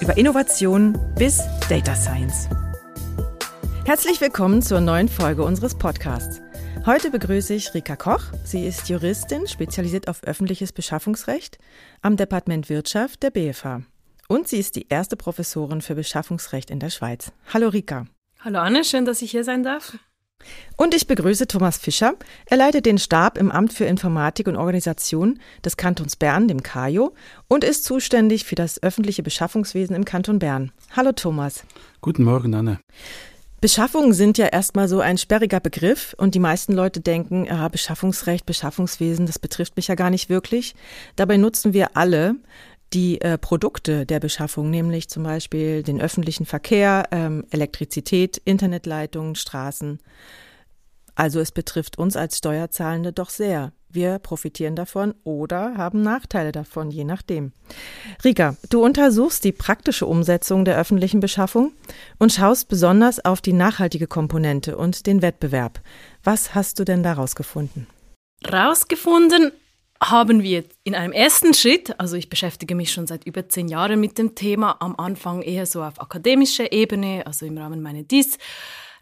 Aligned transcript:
über 0.00 0.16
Innovation 0.16 0.98
bis 1.16 1.42
Data 1.68 1.94
Science. 1.94 2.48
Herzlich 3.84 4.20
willkommen 4.20 4.62
zur 4.62 4.80
neuen 4.80 5.08
Folge 5.08 5.44
unseres 5.44 5.76
Podcasts. 5.76 6.40
Heute 6.84 7.10
begrüße 7.10 7.54
ich 7.54 7.72
Rika 7.74 7.96
Koch. 7.96 8.22
Sie 8.44 8.66
ist 8.66 8.88
Juristin, 8.88 9.46
spezialisiert 9.46 10.08
auf 10.08 10.24
öffentliches 10.24 10.72
Beschaffungsrecht 10.72 11.58
am 12.02 12.16
Departement 12.16 12.68
Wirtschaft 12.68 13.22
der 13.22 13.30
BFH. 13.30 13.82
Und 14.28 14.48
sie 14.48 14.58
ist 14.58 14.76
die 14.76 14.88
erste 14.88 15.16
Professorin 15.16 15.80
für 15.80 15.94
Beschaffungsrecht 15.94 16.70
in 16.70 16.80
der 16.80 16.90
Schweiz. 16.90 17.32
Hallo 17.52 17.68
Rika. 17.68 18.06
Hallo 18.40 18.58
Anne, 18.58 18.84
schön, 18.84 19.04
dass 19.04 19.22
ich 19.22 19.30
hier 19.30 19.44
sein 19.44 19.62
darf. 19.62 19.98
Und 20.76 20.94
ich 20.94 21.06
begrüße 21.06 21.46
Thomas 21.46 21.78
Fischer. 21.78 22.14
Er 22.46 22.56
leitet 22.56 22.86
den 22.86 22.98
Stab 22.98 23.38
im 23.38 23.50
Amt 23.50 23.72
für 23.72 23.84
Informatik 23.84 24.48
und 24.48 24.56
Organisation 24.56 25.38
des 25.64 25.76
Kantons 25.76 26.16
Bern, 26.16 26.48
dem 26.48 26.62
KAJO, 26.62 27.14
und 27.48 27.64
ist 27.64 27.84
zuständig 27.84 28.44
für 28.44 28.54
das 28.54 28.82
öffentliche 28.82 29.22
Beschaffungswesen 29.22 29.94
im 29.94 30.04
Kanton 30.04 30.38
Bern. 30.38 30.72
Hallo 30.96 31.12
Thomas. 31.12 31.64
Guten 32.00 32.24
Morgen, 32.24 32.54
Anne. 32.54 32.80
Beschaffungen 33.64 34.12
sind 34.12 34.36
ja 34.36 34.44
erstmal 34.44 34.88
so 34.88 35.00
ein 35.00 35.16
sperriger 35.16 35.58
Begriff 35.58 36.14
und 36.18 36.34
die 36.34 36.38
meisten 36.38 36.74
Leute 36.74 37.00
denken, 37.00 37.46
ja, 37.46 37.66
Beschaffungsrecht, 37.68 38.44
Beschaffungswesen, 38.44 39.24
das 39.24 39.38
betrifft 39.38 39.76
mich 39.76 39.88
ja 39.88 39.94
gar 39.94 40.10
nicht 40.10 40.28
wirklich. 40.28 40.74
Dabei 41.16 41.38
nutzen 41.38 41.72
wir 41.72 41.96
alle 41.96 42.34
die 42.94 43.20
äh, 43.20 43.36
Produkte 43.36 44.06
der 44.06 44.20
Beschaffung, 44.20 44.70
nämlich 44.70 45.08
zum 45.08 45.24
Beispiel 45.24 45.82
den 45.82 46.00
öffentlichen 46.00 46.46
Verkehr, 46.46 47.08
ähm, 47.10 47.44
Elektrizität, 47.50 48.40
Internetleitungen, 48.44 49.34
Straßen. 49.34 50.00
Also 51.16 51.40
es 51.40 51.52
betrifft 51.52 51.98
uns 51.98 52.16
als 52.16 52.38
Steuerzahlende 52.38 53.12
doch 53.12 53.30
sehr. 53.30 53.72
Wir 53.88 54.18
profitieren 54.18 54.74
davon 54.74 55.14
oder 55.22 55.76
haben 55.76 56.02
Nachteile 56.02 56.50
davon, 56.50 56.90
je 56.90 57.04
nachdem. 57.04 57.52
Rika, 58.24 58.56
du 58.68 58.84
untersuchst 58.84 59.44
die 59.44 59.52
praktische 59.52 60.06
Umsetzung 60.06 60.64
der 60.64 60.76
öffentlichen 60.76 61.20
Beschaffung 61.20 61.72
und 62.18 62.32
schaust 62.32 62.68
besonders 62.68 63.24
auf 63.24 63.40
die 63.40 63.52
nachhaltige 63.52 64.08
Komponente 64.08 64.76
und 64.76 65.06
den 65.06 65.22
Wettbewerb. 65.22 65.80
Was 66.24 66.56
hast 66.56 66.80
du 66.80 66.84
denn 66.84 67.04
daraus 67.04 67.36
gefunden? 67.36 67.86
Rausgefunden 68.52 69.52
haben 70.10 70.42
wir 70.42 70.64
in 70.84 70.94
einem 70.94 71.12
ersten 71.12 71.54
Schritt, 71.54 71.98
also 71.98 72.16
ich 72.16 72.28
beschäftige 72.28 72.74
mich 72.74 72.92
schon 72.92 73.06
seit 73.06 73.24
über 73.26 73.48
zehn 73.48 73.68
Jahren 73.68 74.00
mit 74.00 74.18
dem 74.18 74.34
Thema, 74.34 74.76
am 74.80 74.96
Anfang 74.96 75.42
eher 75.42 75.66
so 75.66 75.82
auf 75.82 76.00
akademischer 76.00 76.72
Ebene, 76.72 77.22
also 77.26 77.46
im 77.46 77.58
Rahmen 77.58 77.82
meiner 77.82 78.02
Dies, 78.02 78.38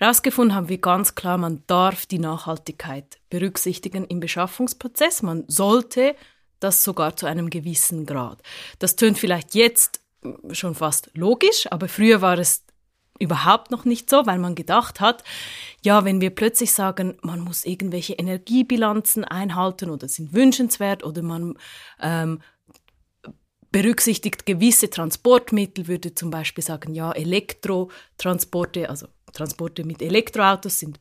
Herausgefunden 0.03 0.57
haben 0.57 0.69
wir 0.69 0.79
ganz 0.79 1.15
klar, 1.15 1.39
man 1.39 1.63
darf 1.69 2.07
die 2.07 2.19
Nachhaltigkeit 2.19 3.21
berücksichtigen 3.31 4.05
im 4.05 4.19
Beschaffungsprozess. 4.19 5.23
Man 5.23 5.45
sollte 5.47 6.17
das 6.59 6.83
sogar 6.83 7.15
zu 7.15 7.27
einem 7.27 7.51
gewissen 7.51 8.05
Grad. 8.05 8.43
Das 8.81 8.97
tönt 8.97 9.17
vielleicht 9.17 9.55
jetzt 9.55 10.01
schon 10.51 10.75
fast 10.75 11.11
logisch, 11.15 11.69
aber 11.71 11.87
früher 11.87 12.21
war 12.21 12.37
es 12.37 12.65
überhaupt 13.19 13.71
noch 13.71 13.85
nicht 13.85 14.11
so, 14.11 14.27
weil 14.27 14.39
man 14.39 14.55
gedacht 14.55 15.01
hat, 15.01 15.23
ja, 15.83 16.05
wenn 16.05 16.21
wir 16.21 16.31
plötzlich 16.31 16.73
sagen, 16.73 17.17
man 17.23 17.41
muss 17.41 17.65
irgendwelche 17.65 18.15
Energiebilanzen 18.15 19.25
einhalten 19.25 19.91
oder 19.91 20.09
sind 20.09 20.33
wünschenswert 20.33 21.05
oder 21.05 21.23
man 21.23 21.55
ähm, 22.01 22.41
berücksichtigt 23.71 24.47
gewisse 24.47 24.91
Transportmittel, 24.91 25.89
würde 25.89 26.15
zum 26.15 26.31
Beispiel 26.31 26.63
sagen, 26.63 26.95
ja, 26.95 27.13
Elektrotransporte, 27.13 28.91
also 28.91 29.07
Transporte 29.33 29.85
mit 29.85 30.03
Elektroautos 30.03 30.79
sind 30.79 31.01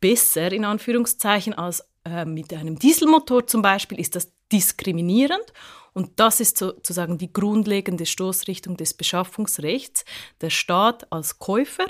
besser 0.00 0.52
in 0.52 0.64
Anführungszeichen 0.64 1.52
als 1.52 1.84
äh, 2.04 2.24
mit 2.24 2.52
einem 2.52 2.78
Dieselmotor 2.78 3.46
zum 3.46 3.62
Beispiel, 3.62 4.00
ist 4.00 4.16
das 4.16 4.32
diskriminierend. 4.52 5.52
Und 5.94 6.18
das 6.18 6.40
ist 6.40 6.58
sozusagen 6.58 7.18
die 7.18 7.32
grundlegende 7.32 8.06
Stoßrichtung 8.06 8.76
des 8.76 8.94
Beschaffungsrechts. 8.94 10.04
Der 10.40 10.50
Staat 10.50 11.12
als 11.12 11.38
Käufer 11.38 11.86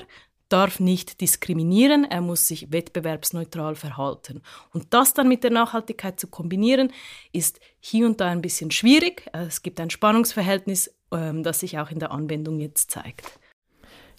darf 0.49 0.79
nicht 0.79 1.19
diskriminieren, 1.21 2.05
er 2.05 2.21
muss 2.21 2.47
sich 2.47 2.71
wettbewerbsneutral 2.71 3.75
verhalten. 3.75 4.43
Und 4.71 4.93
das 4.93 5.13
dann 5.15 5.27
mit 5.27 5.43
der 5.43 5.51
Nachhaltigkeit 5.51 6.19
zu 6.19 6.27
kombinieren, 6.27 6.91
ist 7.31 7.59
hier 7.79 8.05
und 8.05 8.21
da 8.21 8.27
ein 8.27 8.41
bisschen 8.41 8.69
schwierig. 8.69 9.25
Es 9.33 9.63
gibt 9.63 9.79
ein 9.79 9.89
Spannungsverhältnis, 9.89 10.93
ähm, 11.11 11.41
das 11.41 11.61
sich 11.61 11.79
auch 11.79 11.89
in 11.89 11.97
der 11.97 12.11
Anwendung 12.11 12.59
jetzt 12.59 12.91
zeigt. 12.91 13.39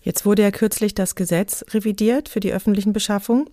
Jetzt 0.04 0.26
wurde 0.26 0.42
ja 0.42 0.50
kürzlich 0.50 0.92
das 0.92 1.14
Gesetz 1.14 1.64
revidiert 1.70 2.28
für 2.28 2.40
die 2.40 2.52
öffentlichen 2.52 2.92
Beschaffungen. 2.92 3.48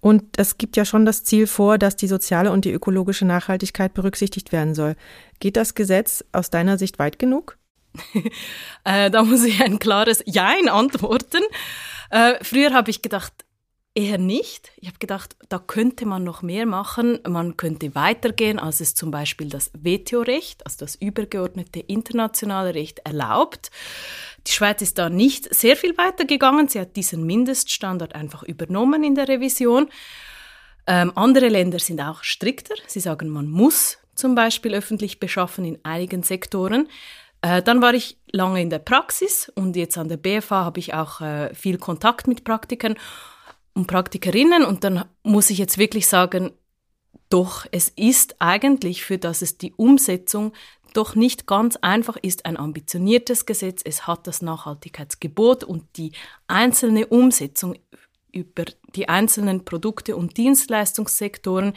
Und 0.00 0.24
es 0.36 0.58
gibt 0.58 0.76
ja 0.76 0.84
schon 0.84 1.06
das 1.06 1.22
Ziel 1.22 1.46
vor, 1.46 1.78
dass 1.78 1.94
die 1.94 2.08
soziale 2.08 2.50
und 2.50 2.64
die 2.64 2.72
ökologische 2.72 3.24
Nachhaltigkeit 3.24 3.94
berücksichtigt 3.94 4.50
werden 4.50 4.74
soll. 4.74 4.96
Geht 5.38 5.56
das 5.56 5.76
Gesetz 5.76 6.24
aus 6.32 6.50
deiner 6.50 6.76
Sicht 6.76 6.98
weit 6.98 7.20
genug? 7.20 7.56
äh, 8.84 9.12
da 9.12 9.22
muss 9.22 9.44
ich 9.44 9.62
ein 9.62 9.78
klares 9.78 10.24
Jein 10.26 10.68
antworten. 10.68 11.42
Äh, 12.10 12.34
früher 12.42 12.72
habe 12.72 12.90
ich 12.90 13.00
gedacht, 13.00 13.32
Eher 13.94 14.16
nicht. 14.16 14.72
Ich 14.76 14.88
habe 14.88 14.98
gedacht, 14.98 15.36
da 15.50 15.58
könnte 15.58 16.06
man 16.06 16.24
noch 16.24 16.40
mehr 16.40 16.64
machen. 16.64 17.18
Man 17.28 17.58
könnte 17.58 17.94
weitergehen, 17.94 18.58
als 18.58 18.80
es 18.80 18.94
zum 18.94 19.10
Beispiel 19.10 19.50
das 19.50 19.70
WTO-Recht, 19.74 20.64
also 20.64 20.78
das 20.78 20.94
übergeordnete 20.94 21.80
internationale 21.80 22.74
Recht, 22.74 23.00
erlaubt. 23.00 23.70
Die 24.46 24.52
Schweiz 24.52 24.80
ist 24.80 24.96
da 24.96 25.10
nicht 25.10 25.54
sehr 25.54 25.76
viel 25.76 25.98
weitergegangen. 25.98 26.68
Sie 26.68 26.80
hat 26.80 26.96
diesen 26.96 27.26
Mindeststandard 27.26 28.14
einfach 28.14 28.42
übernommen 28.44 29.04
in 29.04 29.14
der 29.14 29.28
Revision. 29.28 29.90
Ähm, 30.86 31.12
andere 31.14 31.48
Länder 31.48 31.78
sind 31.78 32.00
auch 32.00 32.24
strikter. 32.24 32.74
Sie 32.86 33.00
sagen, 33.00 33.28
man 33.28 33.46
muss 33.46 33.98
zum 34.14 34.34
Beispiel 34.34 34.74
öffentlich 34.74 35.20
beschaffen 35.20 35.66
in 35.66 35.78
einigen 35.82 36.22
Sektoren. 36.22 36.88
Äh, 37.42 37.60
dann 37.60 37.82
war 37.82 37.92
ich 37.92 38.16
lange 38.30 38.62
in 38.62 38.70
der 38.70 38.78
Praxis 38.78 39.52
und 39.54 39.76
jetzt 39.76 39.98
an 39.98 40.08
der 40.08 40.16
BFA 40.16 40.64
habe 40.64 40.80
ich 40.80 40.94
auch 40.94 41.20
äh, 41.20 41.54
viel 41.54 41.76
Kontakt 41.76 42.26
mit 42.26 42.44
Praktikern 42.44 42.96
und 43.74 43.86
Praktikerinnen 43.86 44.64
und 44.64 44.84
dann 44.84 45.04
muss 45.22 45.50
ich 45.50 45.58
jetzt 45.58 45.78
wirklich 45.78 46.06
sagen, 46.06 46.52
doch, 47.28 47.66
es 47.72 47.88
ist 47.88 48.36
eigentlich 48.40 49.02
für 49.02 49.18
das 49.18 49.40
es 49.42 49.56
die 49.56 49.72
Umsetzung 49.74 50.52
doch 50.92 51.14
nicht 51.14 51.46
ganz 51.46 51.76
einfach 51.76 52.16
ist, 52.18 52.44
ein 52.44 52.58
ambitioniertes 52.58 53.46
Gesetz. 53.46 53.80
Es 53.82 54.06
hat 54.06 54.26
das 54.26 54.42
Nachhaltigkeitsgebot 54.42 55.64
und 55.64 55.84
die 55.96 56.12
einzelne 56.46 57.06
Umsetzung 57.06 57.76
über 58.30 58.64
die 58.94 59.08
einzelnen 59.08 59.64
Produkte 59.64 60.16
und 60.16 60.36
Dienstleistungssektoren 60.36 61.72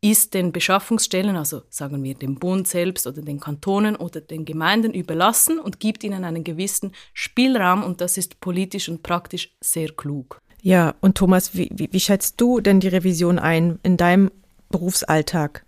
ist 0.00 0.34
den 0.34 0.52
Beschaffungsstellen, 0.52 1.36
also 1.36 1.62
sagen 1.70 2.04
wir 2.04 2.14
dem 2.14 2.36
Bund 2.36 2.68
selbst 2.68 3.06
oder 3.06 3.20
den 3.20 3.40
Kantonen 3.40 3.96
oder 3.96 4.20
den 4.20 4.44
Gemeinden 4.44 4.94
überlassen 4.94 5.58
und 5.58 5.80
gibt 5.80 6.04
ihnen 6.04 6.24
einen 6.24 6.44
gewissen 6.44 6.92
Spielraum 7.14 7.82
und 7.82 8.00
das 8.00 8.16
ist 8.16 8.40
politisch 8.40 8.88
und 8.88 9.02
praktisch 9.02 9.56
sehr 9.60 9.90
klug. 9.90 10.40
Ja, 10.62 10.94
und 11.00 11.16
Thomas, 11.16 11.54
wie, 11.54 11.70
wie, 11.72 11.88
wie 11.92 12.00
schätzt 12.00 12.40
du 12.40 12.60
denn 12.60 12.80
die 12.80 12.88
Revision 12.88 13.38
ein 13.38 13.78
in 13.82 13.96
deinem 13.96 14.30
Berufsalltag? 14.70 15.64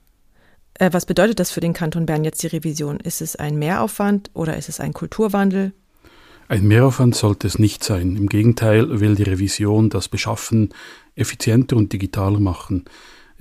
Äh, 0.75 0.91
was 0.93 1.07
bedeutet 1.07 1.39
das 1.39 1.51
für 1.51 1.61
den 1.61 1.73
Kanton 1.73 2.07
Bern 2.07 2.25
jetzt 2.25 2.43
die 2.43 2.49
Revision? 2.49 2.99
Ist 2.99 3.21
es 3.21 3.37
ein 3.37 3.59
Mehraufwand 3.59 4.31
oder 4.35 4.57
ist 4.57 4.69
es 4.69 4.81
ein 4.81 4.93
Kulturwandel? 4.93 5.73
Ein 6.49 6.67
Mehraufwand 6.67 7.15
sollte 7.15 7.47
es 7.47 7.61
nicht 7.61 7.85
sein. 7.85 8.17
Im 8.17 8.29
Gegenteil 8.29 8.99
will 9.01 9.15
die 9.15 9.23
Revision 9.23 9.89
das 9.89 10.09
Beschaffen 10.09 10.71
effizienter 11.15 11.77
und 11.77 11.93
digitaler 11.93 12.41
machen. 12.41 12.87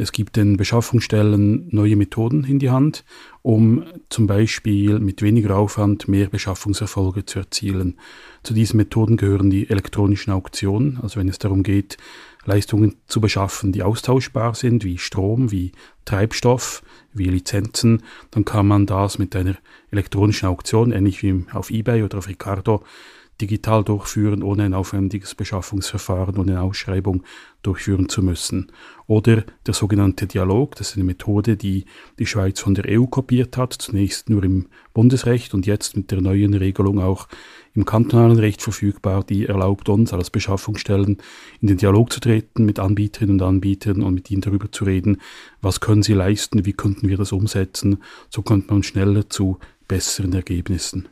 Es 0.01 0.13
gibt 0.13 0.37
den 0.37 0.55
Beschaffungsstellen 0.55 1.67
neue 1.71 1.97
Methoden 1.97 2.45
in 2.45 2.57
die 2.57 2.69
Hand, 2.69 3.03
um 3.41 3.83
zum 4.07 4.27
Beispiel 4.27 4.97
mit 4.97 5.21
weniger 5.21 5.57
Aufwand 5.57 6.07
mehr 6.07 6.27
Beschaffungserfolge 6.27 7.25
zu 7.25 7.39
erzielen. 7.39 7.97
Zu 8.41 8.53
diesen 8.53 8.77
Methoden 8.77 9.17
gehören 9.17 9.49
die 9.49 9.69
elektronischen 9.69 10.31
Auktionen, 10.31 10.99
also 11.01 11.19
wenn 11.19 11.27
es 11.27 11.37
darum 11.37 11.63
geht, 11.63 11.97
Leistungen 12.45 12.95
zu 13.07 13.19
beschaffen, 13.19 13.73
die 13.73 13.83
austauschbar 13.83 14.55
sind, 14.55 14.85
wie 14.85 14.97
Strom, 14.97 15.51
wie 15.51 15.73
Treibstoff, 16.05 16.81
wie 17.11 17.25
Lizenzen, 17.25 18.03
dann 18.31 18.45
kann 18.45 18.67
man 18.67 18.85
das 18.85 19.19
mit 19.19 19.35
einer 19.35 19.57
elektronischen 19.91 20.47
Auktion, 20.47 20.93
ähnlich 20.93 21.21
wie 21.23 21.43
auf 21.51 21.71
eBay 21.71 22.03
oder 22.03 22.19
auf 22.19 22.29
Ricardo, 22.29 22.85
digital 23.41 23.83
durchführen, 23.83 24.43
ohne 24.43 24.63
ein 24.63 24.73
aufwendiges 24.73 25.35
Beschaffungsverfahren 25.35 26.37
und 26.37 26.49
eine 26.49 26.61
Ausschreibung 26.61 27.23
durchführen 27.61 28.09
zu 28.09 28.21
müssen. 28.21 28.71
Oder 29.07 29.43
der 29.65 29.73
sogenannte 29.73 30.27
Dialog, 30.27 30.75
das 30.75 30.91
ist 30.91 30.95
eine 30.95 31.03
Methode, 31.03 31.57
die 31.57 31.85
die 32.19 32.25
Schweiz 32.25 32.59
von 32.59 32.75
der 32.75 32.85
EU 32.87 33.05
kopiert 33.05 33.57
hat, 33.57 33.73
zunächst 33.73 34.29
nur 34.29 34.43
im 34.43 34.67
Bundesrecht 34.93 35.53
und 35.53 35.65
jetzt 35.65 35.97
mit 35.97 36.11
der 36.11 36.21
neuen 36.21 36.53
Regelung 36.53 36.99
auch 36.99 37.27
im 37.73 37.85
kantonalen 37.85 38.39
Recht 38.39 38.61
verfügbar, 38.61 39.23
die 39.23 39.45
erlaubt 39.45 39.89
uns 39.89 40.13
als 40.13 40.29
Beschaffungsstellen 40.29 41.17
in 41.61 41.67
den 41.67 41.77
Dialog 41.77 42.11
zu 42.11 42.19
treten 42.19 42.65
mit 42.65 42.79
Anbieterinnen 42.79 43.41
und 43.41 43.47
Anbietern 43.47 44.03
und 44.03 44.13
mit 44.13 44.31
ihnen 44.31 44.41
darüber 44.41 44.71
zu 44.71 44.85
reden, 44.85 45.17
was 45.61 45.79
können 45.79 46.03
sie 46.03 46.13
leisten, 46.13 46.65
wie 46.65 46.73
könnten 46.73 47.09
wir 47.09 47.17
das 47.17 47.31
umsetzen, 47.31 48.01
so 48.29 48.41
kommt 48.41 48.69
man 48.69 48.83
schneller 48.83 49.29
zu 49.29 49.59
besseren 49.87 50.33
Ergebnissen. 50.33 51.07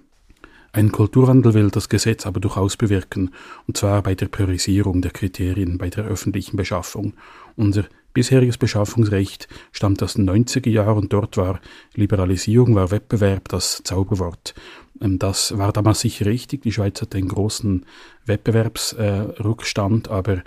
Ein 0.72 0.92
Kulturwandel 0.92 1.54
will 1.54 1.70
das 1.70 1.90
Gesetz 1.90 2.26
aber 2.26 2.40
durchaus 2.40 2.78
bewirken, 2.78 3.32
und 3.68 3.78
zwar 3.78 4.02
bei 4.04 4.16
der 4.16 4.28
Priorisierung 4.28 5.02
der 5.02 5.12
Kriterien 5.12 5.78
bei 5.78 5.90
der 5.90 6.06
öffentlichen 6.06 6.58
Beschaffung. 6.58 7.14
Unser 7.56 7.86
bisheriges 8.14 8.58
Beschaffungsrecht 8.58 9.48
stammt 9.72 10.02
aus 10.02 10.16
den 10.16 10.30
90er 10.30 10.70
Jahren 10.70 10.98
und 10.98 11.14
dort 11.14 11.38
war 11.38 11.60
Liberalisierung, 11.94 12.76
war 12.76 12.92
Wettbewerb 12.92 13.48
das 13.50 13.82
Zauberwort. 13.84 14.56
Ähm, 15.02 15.20
das 15.20 15.58
war 15.58 15.72
damals 15.72 16.02
sicher 16.02 16.26
richtig. 16.26 16.64
Die 16.64 16.72
Schweiz 16.72 17.02
hatte 17.02 17.18
einen 17.18 17.28
großen 17.28 17.86
Wettbewerbsrückstand, 18.26 20.10
aber 20.10 20.44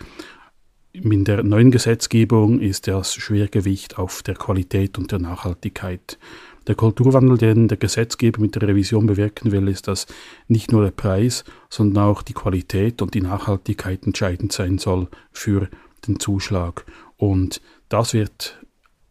in 0.93 1.25
der 1.25 1.44
neuen 1.44 1.70
Gesetzgebung 1.70 2.58
ist 2.58 2.88
das 2.88 3.14
Schwergewicht 3.14 3.99
auf 3.99 4.23
der 4.25 4.34
Qualität 4.34 4.99
und 4.99 5.12
der 5.12 5.20
Nachhaltigkeit. 5.20 6.19
Der 6.67 6.75
Kulturwandel, 6.75 7.39
den 7.39 7.69
der 7.69 7.79
Gesetzgeber 7.79 8.41
mit 8.41 8.55
der 8.55 8.69
Revision 8.69 9.07
bewirken 9.07 9.51
will, 9.51 9.69
ist, 9.69 9.89
dass 9.89 10.07
nicht 10.47 10.73
nur 10.73 10.83
der 10.83 10.91
Preis, 10.91 11.45
sondern 11.69 12.05
auch 12.05 12.23
die 12.23 12.35
Qualität 12.35 13.03
und 13.03 13.15
die 13.15 13.23
Nachhaltigkeit 13.23 14.05
entscheidend 14.07 14.53
sein 14.53 14.79
soll 14.79 15.09
für 15.33 15.69
den 16.07 16.21
Zuschlag. 16.21 16.85
Und 17.17 17.61
das 17.89 18.12
wird, 18.12 18.59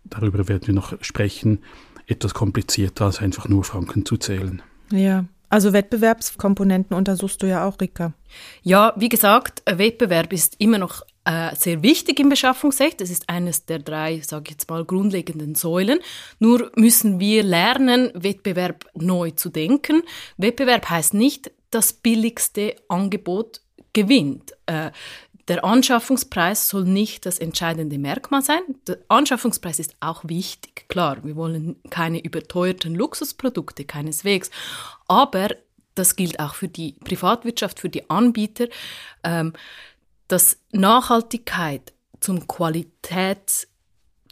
darüber 0.03 0.47
werden 0.47 0.67
wir 0.67 0.73
noch 0.73 0.93
sprechen, 1.01 1.59
etwas 2.07 2.33
komplizierter 2.33 3.05
als 3.05 3.19
einfach 3.19 3.47
nur 3.47 3.63
Franken 3.63 4.05
zu 4.05 4.17
zählen. 4.17 4.61
Ja, 4.91 5.25
also 5.49 5.73
Wettbewerbskomponenten 5.73 6.95
untersuchst 6.95 7.41
du 7.41 7.47
ja 7.47 7.67
auch, 7.67 7.79
Rika. 7.81 8.13
Ja, 8.61 8.93
wie 8.95 9.09
gesagt, 9.09 9.63
Wettbewerb 9.65 10.31
ist 10.31 10.55
immer 10.59 10.77
noch 10.77 11.01
äh, 11.29 11.55
sehr 11.55 11.83
wichtig 11.83 12.19
im 12.19 12.29
Beschaffungsrecht. 12.29 13.01
Es 13.01 13.11
ist 13.11 13.29
eines 13.29 13.65
der 13.65 13.77
drei, 13.77 14.19
sage 14.21 14.45
ich 14.47 14.51
jetzt 14.53 14.69
mal, 14.69 14.83
grundlegenden 14.83 15.53
Säulen. 15.53 15.99
Nur 16.39 16.71
müssen 16.75 17.19
wir 17.19 17.43
lernen, 17.43 18.09
Wettbewerb 18.15 18.85
neu 18.95 19.29
zu 19.31 19.49
denken. 19.49 20.01
Wettbewerb 20.37 20.89
heißt 20.89 21.13
nicht, 21.13 21.51
das 21.69 21.93
billigste 21.93 22.75
Angebot 22.87 23.61
gewinnt. 23.93 24.53
Äh, 24.65 24.89
der 25.47 25.63
Anschaffungspreis 25.63 26.67
soll 26.67 26.85
nicht 26.85 27.27
das 27.27 27.37
entscheidende 27.37 27.99
Merkmal 27.99 28.41
sein. 28.41 28.61
Der 28.87 28.97
Anschaffungspreis 29.07 29.77
ist 29.77 29.95
auch 29.99 30.23
wichtig, 30.25 30.89
klar. 30.89 31.23
Wir 31.23 31.35
wollen 31.35 31.75
keine 31.91 32.23
überteuerten 32.23 32.95
Luxusprodukte, 32.95 33.85
keineswegs. 33.85 34.49
Aber 35.07 35.49
das 35.93 36.15
gilt 36.15 36.39
auch 36.39 36.55
für 36.55 36.69
die 36.69 36.93
Privatwirtschaft, 37.03 37.79
für 37.79 37.89
die 37.89 38.09
Anbieter, 38.09 38.67
ähm, 39.23 39.53
dass 40.29 40.57
Nachhaltigkeit 40.71 41.93
zum 42.21 42.47
Qualität, 42.47 43.67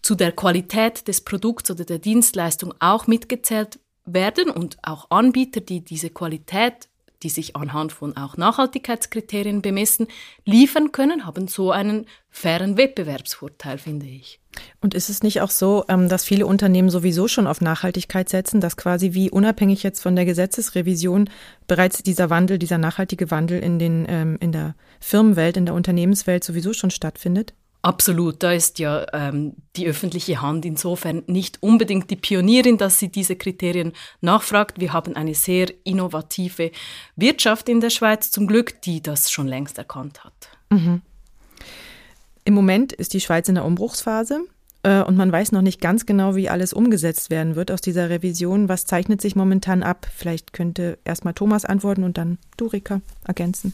zu 0.02 0.16
der 0.16 0.32
Qualität 0.32 1.08
des 1.10 1.22
Produkts 1.22 1.70
oder 1.70 1.84
der 1.84 2.00
Dienstleistung 2.00 2.74
auch 2.80 3.08
mitgezählt 3.08 3.80
werden 4.06 4.50
und 4.50 4.78
auch 4.84 5.12
Anbieter, 5.12 5.60
die 5.60 5.82
diese 5.82 6.10
Qualität 6.10 6.88
die 7.24 7.30
sich 7.30 7.56
anhand 7.56 7.92
von 7.92 8.16
auch 8.16 8.38
Nachhaltigkeitskriterien 8.38 9.62
bemessen, 9.62 10.08
liefern 10.46 10.92
können, 10.92 11.26
haben 11.26 11.48
so 11.48 11.72
einen 11.72 12.06
fairen 12.30 12.78
Wettbewerbsvorteil, 12.78 13.78
finde 13.78 14.06
ich. 14.08 14.40
Und 14.82 14.94
ist 14.94 15.10
es 15.10 15.24
nicht 15.24 15.42
auch 15.42 15.50
so, 15.50 15.86
ähm, 15.90 16.10
dass 16.10 16.24
viele 16.24 16.46
Unternehmen 16.46 16.90
sowieso 16.90 17.28
schon 17.28 17.48
auf 17.48 17.62
Nachhaltigkeit 17.62 18.30
setzen, 18.30 18.62
dass 18.62 18.78
quasi 18.78 19.14
wie 19.14 19.30
unabhängig 19.30 19.84
jetzt 19.84 20.02
von 20.02 20.16
der 20.16 20.26
Gesetzesrevision 20.26 21.30
bereits 21.68 22.04
dieser 22.04 22.30
Wandel, 22.30 22.60
dieser 22.60 22.78
nachhaltige 22.78 23.32
Wandel 23.32 23.60
in, 23.60 23.80
den, 23.80 24.06
ähm, 24.10 24.38
in 24.40 24.52
der 24.52 24.76
Firmenwelt, 25.00 25.58
in 25.58 25.66
der 25.66 25.76
Unternehmenswelt 25.76 26.44
sowieso 26.44 26.74
schon 26.74 26.92
stattfindet? 26.92 27.54
Absolut, 27.84 28.44
da 28.44 28.52
ist 28.52 28.80
ja 28.80 29.06
ähm, 29.14 29.54
die 29.76 29.88
öffentliche 29.88 30.42
Hand 30.42 30.66
insofern 30.66 31.24
nicht 31.28 31.62
unbedingt 31.62 32.10
die 32.10 32.16
Pionierin, 32.16 32.78
dass 32.78 33.00
sie 33.00 33.10
diese 33.10 33.36
Kriterien 33.36 33.94
nachfragt. 34.20 34.80
Wir 34.80 34.94
haben 34.94 35.16
eine 35.16 35.36
sehr 35.36 35.72
innovative 35.86 36.72
Wirtschaft 37.16 37.70
in 37.70 37.80
der 37.80 37.92
Schweiz 37.92 38.32
zum 38.32 38.48
Glück, 38.48 38.82
die 38.82 39.02
das 39.02 39.32
schon 39.32 39.48
längst 39.48 39.78
erkannt 39.78 40.24
hat. 40.26 40.50
Mhm. 40.70 41.02
Im 42.48 42.54
Moment 42.54 42.94
ist 42.94 43.14
die 43.14 43.20
Schweiz 43.20 43.50
in 43.50 43.56
der 43.56 43.66
Umbruchsphase 43.66 44.40
äh, 44.84 45.02
und 45.02 45.18
man 45.18 45.30
weiß 45.30 45.52
noch 45.52 45.62
nicht 45.62 45.82
ganz 45.82 46.06
genau, 46.06 46.38
wie 46.38 46.48
alles 46.48 46.72
umgesetzt 46.72 47.30
werden 47.30 47.58
wird 47.58 47.72
aus 47.72 47.82
dieser 47.82 48.10
Revision. 48.10 48.70
Was 48.70 48.86
zeichnet 48.86 49.20
sich 49.20 49.36
momentan 49.36 49.84
ab? 49.84 50.08
Vielleicht 50.16 50.54
könnte 50.54 50.98
erstmal 51.04 51.34
Thomas 51.34 51.66
antworten 51.66 52.06
und 52.06 52.18
dann 52.18 52.38
du, 52.56 52.68
Rika, 52.68 53.02
ergänzen. 53.26 53.74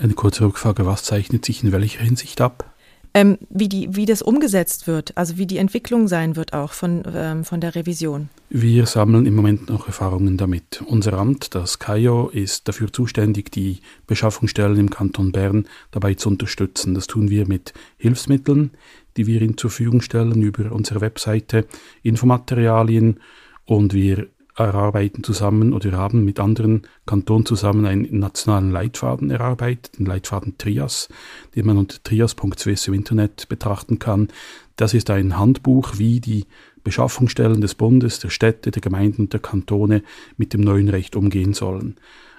Eine 0.00 0.14
kurze 0.14 0.46
Rückfrage, 0.46 0.84
was 0.84 1.04
zeichnet 1.04 1.44
sich 1.44 1.62
in 1.62 1.70
welcher 1.70 2.00
Hinsicht 2.00 2.40
ab? 2.40 2.74
Ähm, 3.18 3.36
wie, 3.50 3.68
die, 3.68 3.96
wie 3.96 4.06
das 4.06 4.22
umgesetzt 4.22 4.86
wird, 4.86 5.16
also 5.16 5.38
wie 5.38 5.46
die 5.46 5.56
Entwicklung 5.56 6.06
sein 6.06 6.36
wird 6.36 6.52
auch 6.52 6.72
von, 6.72 7.02
ähm, 7.12 7.44
von 7.44 7.60
der 7.60 7.74
Revision. 7.74 8.28
Wir 8.48 8.86
sammeln 8.86 9.26
im 9.26 9.34
Moment 9.34 9.68
noch 9.68 9.88
Erfahrungen 9.88 10.36
damit. 10.36 10.84
Unser 10.86 11.14
Amt, 11.14 11.56
das 11.56 11.80
KAIO, 11.80 12.28
ist 12.28 12.68
dafür 12.68 12.92
zuständig, 12.92 13.50
die 13.50 13.78
Beschaffungsstellen 14.06 14.78
im 14.78 14.90
Kanton 14.90 15.32
Bern 15.32 15.66
dabei 15.90 16.14
zu 16.14 16.28
unterstützen. 16.28 16.94
Das 16.94 17.08
tun 17.08 17.28
wir 17.28 17.48
mit 17.48 17.72
Hilfsmitteln, 17.96 18.70
die 19.16 19.26
wir 19.26 19.42
ihnen 19.42 19.56
zur 19.56 19.70
Verfügung 19.70 20.00
stellen 20.00 20.40
über 20.40 20.70
unsere 20.70 21.00
Webseite, 21.00 21.66
Infomaterialien 22.04 23.18
und 23.64 23.94
wir 23.94 24.28
erarbeiten 24.64 25.22
zusammen 25.22 25.72
oder 25.72 25.92
haben 25.92 26.24
mit 26.24 26.40
anderen 26.40 26.82
Kantonen 27.06 27.46
zusammen 27.46 27.86
einen 27.86 28.18
nationalen 28.18 28.70
Leitfaden 28.70 29.30
erarbeitet, 29.30 29.98
den 29.98 30.06
Leitfaden 30.06 30.58
Trias, 30.58 31.08
den 31.54 31.66
man 31.66 31.76
unter 31.76 32.02
trias.swiss 32.02 32.88
im 32.88 32.94
Internet 32.94 33.48
betrachten 33.48 33.98
kann. 33.98 34.28
Das 34.76 34.94
ist 34.94 35.10
ein 35.10 35.38
Handbuch, 35.38 35.98
wie 35.98 36.20
die 36.20 36.44
Beschaffungsstellen 36.84 37.60
des 37.60 37.74
Bundes, 37.74 38.20
der 38.20 38.30
Städte, 38.30 38.70
der 38.70 38.82
Gemeinden 38.82 39.22
und 39.22 39.32
der 39.32 39.40
Kantone 39.40 40.02
mit 40.36 40.52
dem 40.54 40.60
neuen 40.60 40.88
Recht 40.88 41.16
umgehen 41.16 41.52
sollen. 41.52 41.96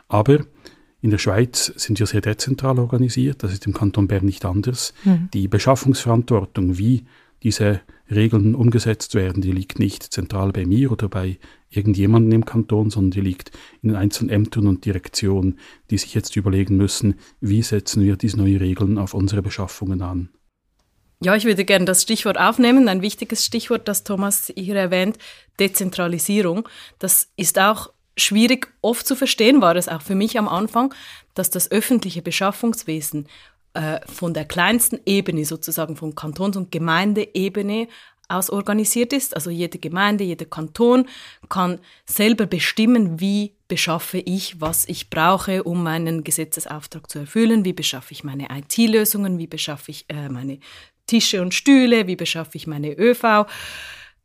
Aber 0.08 0.40
in 1.02 1.12
der 1.12 1.18
Schweiz 1.18 1.72
sind 1.76 2.00
wir 2.00 2.08
sehr 2.08 2.22
dezentral 2.22 2.80
organisiert, 2.80 3.44
das 3.44 3.54
ist 3.54 3.66
im 3.66 3.74
Kanton 3.74 4.08
Bern 4.08 4.26
nicht 4.26 4.44
anders. 4.44 4.94
Mhm. 5.06 5.30
Die 5.34 5.48
Beschaffungsverantwortung, 5.48 6.78
wie 6.78 7.06
diese 7.44 7.82
Regeln 8.12 8.56
umgesetzt 8.56 9.16
werden, 9.16 9.42
die 9.42 9.52
liegt 9.52 9.80
nicht 9.80 10.04
zentral 10.04 10.52
bei 10.52 10.66
mir 10.66 10.92
oder 10.92 11.10
bei 11.10 11.38
irgendjemandem 11.70 12.34
im 12.34 12.46
Kanton, 12.46 12.90
sondern 12.90 13.12
die 13.12 13.22
liegt 13.22 13.52
in 13.82 13.90
den 13.90 13.96
einzelnen 13.96 14.30
Ämtern 14.30 14.68
und 14.68 14.86
Direktionen, 14.86 15.60
die 15.90 15.98
sich 15.98 16.14
jetzt 16.16 16.36
überlegen 16.36 16.78
müssen, 16.78 17.16
wie 17.40 17.62
setzen 17.62 18.04
wir 18.04 18.18
diese 18.18 18.38
neuen 18.38 18.58
Regeln 18.58 18.98
auf 18.98 19.14
unsere 19.14 19.42
Beschaffungen 19.42 20.02
an. 20.02 20.30
Ja, 21.22 21.36
ich 21.36 21.44
würde 21.44 21.66
gerne 21.66 21.86
das 21.86 22.02
Stichwort 22.02 22.40
aufnehmen, 22.40 22.88
ein 22.88 23.02
wichtiges 23.02 23.46
Stichwort, 23.46 23.88
das 23.88 24.06
Thomas 24.06 24.54
hier 24.56 24.76
erwähnt, 24.76 25.18
Dezentralisierung. 25.60 26.68
Das 26.98 27.28
ist 27.36 27.60
auch 27.60 27.92
schwierig 28.18 28.68
oft 28.82 29.06
zu 29.06 29.16
verstehen, 29.16 29.62
war 29.62 29.76
es 29.76 29.90
auch 29.90 30.02
für 30.02 30.16
mich 30.16 30.38
am 30.38 30.48
Anfang, 30.48 30.94
dass 31.34 31.50
das 31.50 31.72
öffentliche 31.72 32.22
Beschaffungswesen 32.22 33.28
äh, 33.74 34.00
von 34.08 34.34
der 34.34 34.46
kleinsten 34.46 35.00
Ebene, 35.06 35.46
sozusagen 35.46 35.96
von 35.96 36.16
Kantons- 36.16 36.58
und 36.58 36.72
Gemeindeebene 36.72 37.88
aus 38.30 38.50
organisiert 38.50 39.12
ist. 39.12 39.36
Also 39.36 39.50
jede 39.50 39.80
Gemeinde, 39.80 40.24
jeder 40.24 40.46
Kanton 40.46 41.08
kann 41.50 41.80
selber 42.06 42.46
bestimmen, 42.46 43.20
wie 43.20 43.56
beschaffe 43.68 44.20
ich, 44.20 44.62
was 44.62 44.88
ich 44.88 45.10
brauche, 45.10 45.64
um 45.64 45.84
meinen 45.84 46.24
Gesetzesauftrag 46.24 47.10
zu 47.10 47.20
erfüllen, 47.20 47.66
wie 47.66 47.74
beschaffe 47.74 48.14
ich 48.14 48.24
meine 48.24 48.48
IT-Lösungen, 48.52 49.40
wie 49.40 49.48
beschaffe 49.48 49.92
ich 49.92 50.06
äh, 50.10 50.30
meine 50.30 50.60
Tische 51.08 51.42
und 51.42 51.54
Stühle, 51.54 52.08
wie 52.08 52.16
beschaffe 52.16 52.56
ich 52.56 52.68
meine 52.68 52.94
ÖV. 52.94 53.48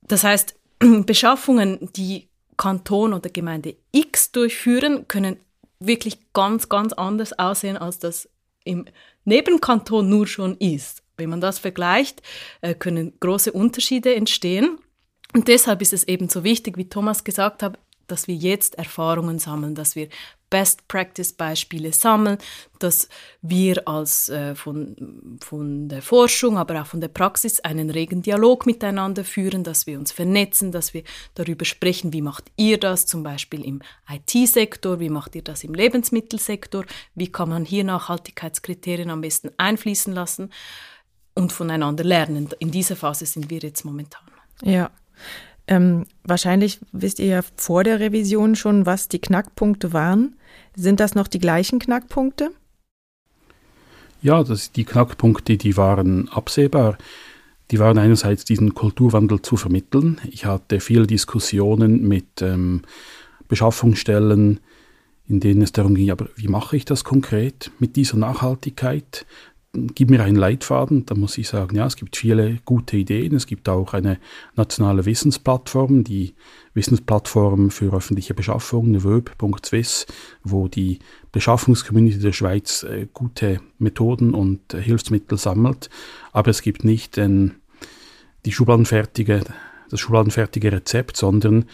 Das 0.02 0.22
heißt, 0.22 0.54
Beschaffungen, 1.06 1.88
die 1.96 2.28
Kanton 2.56 3.14
oder 3.14 3.30
Gemeinde 3.30 3.76
X 3.90 4.32
durchführen, 4.32 5.08
können 5.08 5.38
wirklich 5.80 6.18
ganz, 6.32 6.68
ganz 6.68 6.92
anders 6.92 7.38
aussehen, 7.38 7.76
als 7.76 7.98
das 7.98 8.28
im 8.64 8.86
Nebenkanton 9.24 10.08
nur 10.08 10.26
schon 10.26 10.56
ist. 10.56 11.02
Wenn 11.16 11.30
man 11.30 11.40
das 11.40 11.58
vergleicht, 11.58 12.22
äh, 12.60 12.74
können 12.74 13.12
große 13.20 13.52
Unterschiede 13.52 14.14
entstehen. 14.14 14.78
Und 15.32 15.48
deshalb 15.48 15.82
ist 15.82 15.92
es 15.92 16.04
eben 16.04 16.28
so 16.28 16.44
wichtig, 16.44 16.76
wie 16.76 16.88
Thomas 16.88 17.24
gesagt 17.24 17.62
hat, 17.62 17.78
dass 18.06 18.28
wir 18.28 18.34
jetzt 18.34 18.76
Erfahrungen 18.76 19.38
sammeln, 19.38 19.74
dass 19.74 19.96
wir 19.96 20.08
Best-Practice-Beispiele 20.54 21.92
sammeln, 21.92 22.38
dass 22.78 23.08
wir 23.42 23.88
als 23.88 24.28
äh, 24.28 24.54
von, 24.54 25.38
von 25.40 25.88
der 25.88 26.00
Forschung, 26.00 26.58
aber 26.58 26.80
auch 26.80 26.86
von 26.86 27.00
der 27.00 27.08
Praxis 27.08 27.58
einen 27.60 27.90
regen 27.90 28.22
Dialog 28.22 28.64
miteinander 28.64 29.24
führen, 29.24 29.64
dass 29.64 29.88
wir 29.88 29.98
uns 29.98 30.12
vernetzen, 30.12 30.70
dass 30.70 30.94
wir 30.94 31.02
darüber 31.34 31.64
sprechen, 31.64 32.12
wie 32.12 32.22
macht 32.22 32.52
ihr 32.56 32.78
das 32.78 33.06
zum 33.06 33.24
Beispiel 33.24 33.64
im 33.64 33.82
IT-Sektor, 34.08 35.00
wie 35.00 35.10
macht 35.10 35.34
ihr 35.34 35.42
das 35.42 35.64
im 35.64 35.74
Lebensmittelsektor, 35.74 36.84
wie 37.16 37.32
kann 37.32 37.48
man 37.48 37.64
hier 37.64 37.82
Nachhaltigkeitskriterien 37.82 39.10
am 39.10 39.22
besten 39.22 39.50
einfließen 39.56 40.12
lassen 40.12 40.50
und 41.34 41.52
voneinander 41.52 42.04
lernen. 42.04 42.48
In 42.60 42.70
dieser 42.70 42.94
Phase 42.94 43.26
sind 43.26 43.50
wir 43.50 43.58
jetzt 43.58 43.84
momentan. 43.84 44.22
Ja. 44.62 44.92
Ähm, 45.66 46.06
wahrscheinlich 46.24 46.80
wisst 46.92 47.18
ihr 47.18 47.26
ja 47.26 47.40
vor 47.56 47.84
der 47.84 48.00
Revision 48.00 48.54
schon, 48.54 48.86
was 48.86 49.08
die 49.08 49.18
Knackpunkte 49.18 49.92
waren. 49.92 50.36
Sind 50.76 51.00
das 51.00 51.14
noch 51.14 51.28
die 51.28 51.38
gleichen 51.38 51.78
Knackpunkte? 51.78 52.50
Ja, 54.20 54.42
das, 54.42 54.72
die 54.72 54.84
Knackpunkte, 54.84 55.56
die 55.56 55.76
waren 55.76 56.28
absehbar. 56.28 56.98
Die 57.70 57.78
waren 57.78 57.98
einerseits 57.98 58.44
diesen 58.44 58.74
Kulturwandel 58.74 59.40
zu 59.40 59.56
vermitteln. 59.56 60.20
Ich 60.30 60.44
hatte 60.44 60.80
viele 60.80 61.06
Diskussionen 61.06 62.06
mit 62.06 62.42
ähm, 62.42 62.82
Beschaffungsstellen, 63.48 64.60
in 65.26 65.40
denen 65.40 65.62
es 65.62 65.72
darum 65.72 65.94
ging, 65.94 66.10
aber 66.10 66.28
wie 66.36 66.48
mache 66.48 66.76
ich 66.76 66.84
das 66.84 67.04
konkret 67.04 67.70
mit 67.78 67.96
dieser 67.96 68.18
Nachhaltigkeit? 68.18 69.24
Gib 69.94 70.10
mir 70.10 70.22
einen 70.22 70.36
Leitfaden, 70.36 71.04
dann 71.06 71.20
muss 71.20 71.36
ich 71.38 71.48
sagen, 71.48 71.76
ja, 71.76 71.86
es 71.86 71.96
gibt 71.96 72.16
viele 72.16 72.58
gute 72.64 72.96
Ideen. 72.96 73.34
Es 73.34 73.46
gibt 73.46 73.68
auch 73.68 73.92
eine 73.92 74.18
nationale 74.56 75.04
Wissensplattform, 75.04 76.04
die 76.04 76.34
Wissensplattform 76.74 77.70
für 77.70 77.92
öffentliche 77.94 78.34
Beschaffung, 78.34 79.02
wöb.swiss, 79.02 80.06
wo 80.42 80.68
die 80.68 80.98
Beschaffungscommunity 81.32 82.18
der 82.18 82.32
Schweiz 82.32 82.84
äh, 82.84 83.06
gute 83.12 83.60
Methoden 83.78 84.34
und 84.34 84.74
äh, 84.74 84.80
Hilfsmittel 84.80 85.38
sammelt. 85.38 85.90
Aber 86.32 86.50
es 86.50 86.62
gibt 86.62 86.84
nicht 86.84 87.16
den, 87.16 87.56
die 88.44 88.52
schubladenfertige, 88.52 89.42
das 89.90 90.00
schubladenfertige 90.00 90.72
Rezept, 90.72 91.16
sondern 91.16 91.64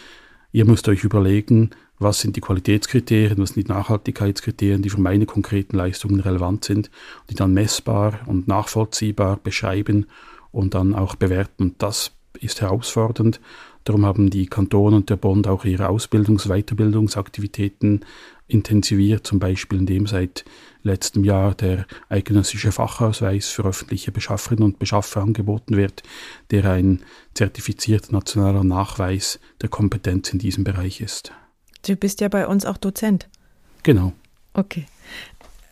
ihr 0.52 0.64
müsst 0.64 0.88
euch 0.88 1.04
überlegen, 1.04 1.71
was 2.00 2.21
sind 2.21 2.35
die 2.35 2.40
Qualitätskriterien, 2.40 3.38
was 3.38 3.50
sind 3.50 3.69
die 3.69 3.73
Nachhaltigkeitskriterien, 3.73 4.83
die 4.83 4.90
für 4.90 5.00
meine 5.00 5.26
konkreten 5.26 5.76
Leistungen 5.76 6.21
relevant 6.21 6.64
sind, 6.64 6.90
die 7.28 7.35
dann 7.35 7.52
messbar 7.52 8.21
und 8.26 8.49
nachvollziehbar 8.49 9.37
beschreiben 9.37 10.07
und 10.50 10.75
dann 10.75 10.95
auch 10.95 11.14
bewerten. 11.14 11.76
Das 11.78 12.12
ist 12.40 12.62
herausfordernd. 12.62 13.40
Darum 13.85 14.04
haben 14.07 14.30
die 14.30 14.47
Kantone 14.47 14.97
und 14.97 15.11
der 15.11 15.16
Bund 15.16 15.47
auch 15.47 15.64
ihre 15.64 15.88
Ausbildungs-, 15.88 16.49
Weiterbildungsaktivitäten 16.49 18.04
intensiviert, 18.47 19.26
zum 19.26 19.38
Beispiel 19.38 19.78
indem 19.78 20.07
seit 20.07 20.45
letztem 20.83 21.25
Jahr 21.25 21.54
der 21.54 21.87
eidgenössische 22.09 22.73
Fachausweis 22.73 23.49
für 23.49 23.64
öffentliche 23.64 24.11
Beschafferinnen 24.11 24.64
und 24.64 24.78
Beschaffer 24.78 25.21
angeboten 25.21 25.76
wird, 25.76 26.02
der 26.50 26.64
ein 26.64 27.02
zertifizierter 27.35 28.12
nationaler 28.12 28.64
Nachweis 28.64 29.38
der 29.61 29.69
Kompetenz 29.69 30.33
in 30.33 30.38
diesem 30.38 30.64
Bereich 30.64 31.00
ist. 31.00 31.33
Du 31.87 31.97
bist 31.97 32.21
ja 32.21 32.29
bei 32.29 32.47
uns 32.47 32.65
auch 32.65 32.77
Dozent. 32.77 33.29
Genau. 33.83 34.13
Okay. 34.55 34.87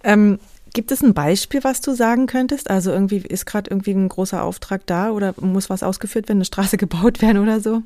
Ähm, 0.05 0.39
gibt 0.73 0.93
es 0.93 1.03
ein 1.03 1.15
Beispiel, 1.15 1.65
was 1.65 1.81
du 1.81 1.95
sagen 1.95 2.27
könntest? 2.27 2.71
Also 2.71 2.91
irgendwie 2.91 3.19
ist 3.19 3.47
gerade 3.47 3.71
irgendwie 3.71 3.93
ein 3.93 4.09
großer 4.09 4.43
Auftrag 4.43 4.87
da 4.87 5.11
oder 5.11 5.35
muss 5.41 5.71
was 5.71 5.83
ausgeführt 5.83 6.29
werden, 6.29 6.39
eine 6.39 6.45
Straße 6.45 6.77
gebaut 6.79 7.21
werden 7.21 7.39
oder 7.39 7.61
so? 7.61 7.83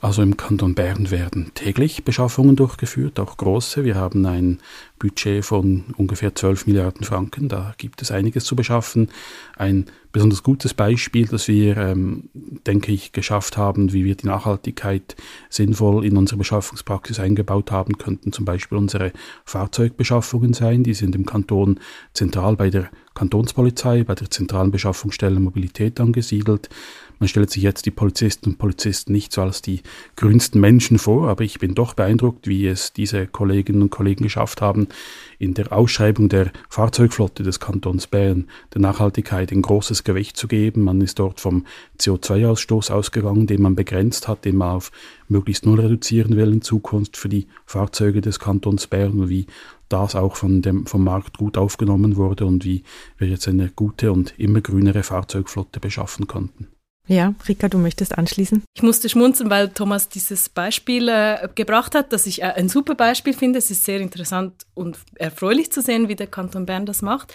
Also 0.00 0.20
im 0.20 0.36
Kanton 0.36 0.74
Bern 0.74 1.10
werden 1.10 1.52
täglich 1.54 2.04
Beschaffungen 2.04 2.56
durchgeführt, 2.56 3.18
auch 3.18 3.38
große. 3.38 3.84
Wir 3.84 3.94
haben 3.94 4.26
ein 4.26 4.58
Budget 4.98 5.42
von 5.42 5.84
ungefähr 5.96 6.34
12 6.34 6.66
Milliarden 6.66 7.04
Franken. 7.04 7.48
Da 7.48 7.72
gibt 7.78 8.02
es 8.02 8.10
einiges 8.10 8.44
zu 8.44 8.54
beschaffen. 8.54 9.08
Ein 9.56 9.86
besonders 10.14 10.44
gutes 10.44 10.74
Beispiel, 10.74 11.26
das 11.26 11.48
wir, 11.48 11.76
ähm, 11.76 12.30
denke 12.66 12.92
ich, 12.92 13.10
geschafft 13.10 13.56
haben, 13.56 13.92
wie 13.92 14.04
wir 14.04 14.14
die 14.14 14.28
Nachhaltigkeit 14.28 15.16
sinnvoll 15.50 16.06
in 16.06 16.16
unsere 16.16 16.38
Beschaffungspraxis 16.38 17.18
eingebaut 17.18 17.72
haben, 17.72 17.98
könnten 17.98 18.32
zum 18.32 18.44
Beispiel 18.44 18.78
unsere 18.78 19.12
Fahrzeugbeschaffungen 19.44 20.54
sein. 20.54 20.84
Die 20.84 20.94
sind 20.94 21.16
im 21.16 21.26
Kanton 21.26 21.80
zentral 22.12 22.54
bei 22.54 22.70
der 22.70 22.90
Kantonspolizei, 23.14 24.04
bei 24.04 24.14
der 24.14 24.30
zentralen 24.30 24.70
Beschaffungsstelle 24.70 25.40
Mobilität 25.40 26.00
angesiedelt. 26.00 26.68
Man 27.18 27.28
stellt 27.28 27.50
sich 27.50 27.62
jetzt 27.62 27.86
die 27.86 27.90
Polizisten 27.90 28.50
und 28.50 28.58
Polizisten 28.58 29.12
nicht 29.12 29.32
so 29.32 29.42
als 29.42 29.62
die 29.62 29.82
grünsten 30.16 30.60
Menschen 30.60 30.98
vor, 30.98 31.28
aber 31.28 31.44
ich 31.44 31.58
bin 31.58 31.74
doch 31.74 31.94
beeindruckt, 31.94 32.48
wie 32.48 32.66
es 32.66 32.92
diese 32.92 33.26
Kolleginnen 33.26 33.82
und 33.82 33.90
Kollegen 33.90 34.24
geschafft 34.24 34.60
haben, 34.60 34.88
in 35.38 35.54
der 35.54 35.72
Ausschreibung 35.72 36.28
der 36.28 36.50
Fahrzeugflotte 36.68 37.42
des 37.42 37.60
Kantons 37.60 38.08
Bern 38.08 38.46
der 38.74 38.80
Nachhaltigkeit 38.80 39.52
ein 39.52 39.62
großes 39.62 40.03
Gewicht 40.04 40.36
zu 40.36 40.48
geben. 40.48 40.82
Man 40.82 41.00
ist 41.00 41.18
dort 41.18 41.40
vom 41.40 41.66
CO2-Ausstoß 41.98 42.90
ausgegangen, 42.90 43.46
den 43.46 43.62
man 43.62 43.74
begrenzt 43.74 44.28
hat, 44.28 44.44
den 44.44 44.56
man 44.56 44.76
auf 44.76 44.92
möglichst 45.28 45.66
null 45.66 45.80
reduzieren 45.80 46.36
will 46.36 46.52
in 46.52 46.62
Zukunft 46.62 47.16
für 47.16 47.28
die 47.28 47.46
Fahrzeuge 47.66 48.20
des 48.20 48.38
Kantons 48.38 48.86
Bern 48.86 49.18
und 49.18 49.28
wie 49.28 49.46
das 49.88 50.14
auch 50.14 50.36
von 50.36 50.62
dem, 50.62 50.86
vom 50.86 51.04
Markt 51.04 51.38
gut 51.38 51.56
aufgenommen 51.56 52.16
wurde 52.16 52.46
und 52.46 52.64
wie 52.64 52.82
wir 53.18 53.28
jetzt 53.28 53.48
eine 53.48 53.70
gute 53.70 54.12
und 54.12 54.34
immer 54.38 54.60
grünere 54.60 55.02
Fahrzeugflotte 55.02 55.80
beschaffen 55.80 56.26
konnten. 56.26 56.68
Ja, 57.06 57.34
Rika, 57.46 57.68
du 57.68 57.76
möchtest 57.76 58.16
anschließen? 58.16 58.64
Ich 58.74 58.82
musste 58.82 59.10
schmunzeln, 59.10 59.50
weil 59.50 59.68
Thomas 59.68 60.08
dieses 60.08 60.48
Beispiel 60.48 61.08
äh, 61.08 61.48
gebracht 61.54 61.94
hat, 61.94 62.14
das 62.14 62.26
ich 62.26 62.40
äh, 62.40 62.46
ein 62.46 62.70
super 62.70 62.94
Beispiel 62.94 63.34
finde. 63.34 63.58
Es 63.58 63.70
ist 63.70 63.84
sehr 63.84 64.00
interessant 64.00 64.54
und 64.72 64.98
erfreulich 65.16 65.70
zu 65.70 65.82
sehen, 65.82 66.08
wie 66.08 66.16
der 66.16 66.28
Kanton 66.28 66.64
Bern 66.64 66.86
das 66.86 67.02
macht. 67.02 67.34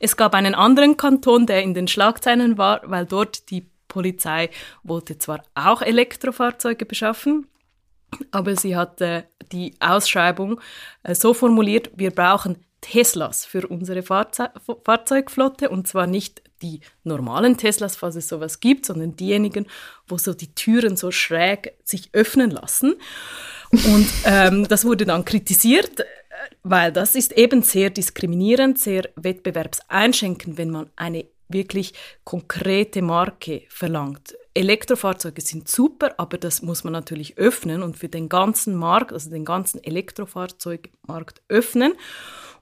Es 0.00 0.16
gab 0.16 0.34
einen 0.34 0.54
anderen 0.54 0.96
Kanton, 0.96 1.46
der 1.46 1.62
in 1.62 1.74
den 1.74 1.88
Schlagzeilen 1.88 2.58
war, 2.58 2.80
weil 2.84 3.06
dort 3.06 3.50
die 3.50 3.68
Polizei 3.88 4.50
wollte 4.82 5.18
zwar 5.18 5.42
auch 5.54 5.82
Elektrofahrzeuge 5.82 6.86
beschaffen, 6.86 7.46
aber 8.30 8.56
sie 8.56 8.76
hatte 8.76 9.24
die 9.52 9.74
Ausschreibung 9.80 10.60
äh, 11.02 11.14
so 11.14 11.34
formuliert, 11.34 11.90
wir 11.96 12.10
brauchen 12.10 12.64
Teslas 12.80 13.44
für 13.44 13.66
unsere 13.66 14.02
Fahrze 14.02 14.50
Fahrzeugflotte 14.84 15.68
und 15.68 15.88
zwar 15.88 16.06
nicht 16.06 16.42
die 16.62 16.80
normalen 17.02 17.56
Teslas, 17.56 17.96
falls 17.96 18.16
es 18.16 18.28
sowas 18.28 18.60
gibt, 18.60 18.86
sondern 18.86 19.16
diejenigen, 19.16 19.66
wo 20.06 20.16
so 20.16 20.32
die 20.32 20.54
Türen 20.54 20.96
so 20.96 21.10
schräg 21.10 21.74
sich 21.84 22.10
öffnen 22.12 22.50
lassen. 22.50 22.94
Und 23.70 24.08
ähm, 24.24 24.66
das 24.68 24.84
wurde 24.84 25.06
dann 25.06 25.24
kritisiert, 25.24 26.04
weil 26.62 26.92
das 26.92 27.14
ist 27.14 27.32
eben 27.32 27.62
sehr 27.62 27.90
diskriminierend, 27.90 28.78
sehr 28.78 29.08
wettbewerbseinschränkend, 29.16 30.58
wenn 30.58 30.70
man 30.70 30.90
eine 30.96 31.26
wirklich 31.48 31.94
konkrete 32.24 33.02
Marke 33.02 33.62
verlangt. 33.68 34.36
Elektrofahrzeuge 34.54 35.40
sind 35.40 35.68
super, 35.68 36.14
aber 36.18 36.36
das 36.36 36.62
muss 36.62 36.84
man 36.84 36.92
natürlich 36.92 37.38
öffnen 37.38 37.82
und 37.82 37.96
für 37.96 38.08
den 38.08 38.28
ganzen 38.28 38.74
Markt, 38.74 39.12
also 39.12 39.30
den 39.30 39.44
ganzen 39.44 39.82
Elektrofahrzeugmarkt 39.82 41.42
öffnen. 41.48 41.94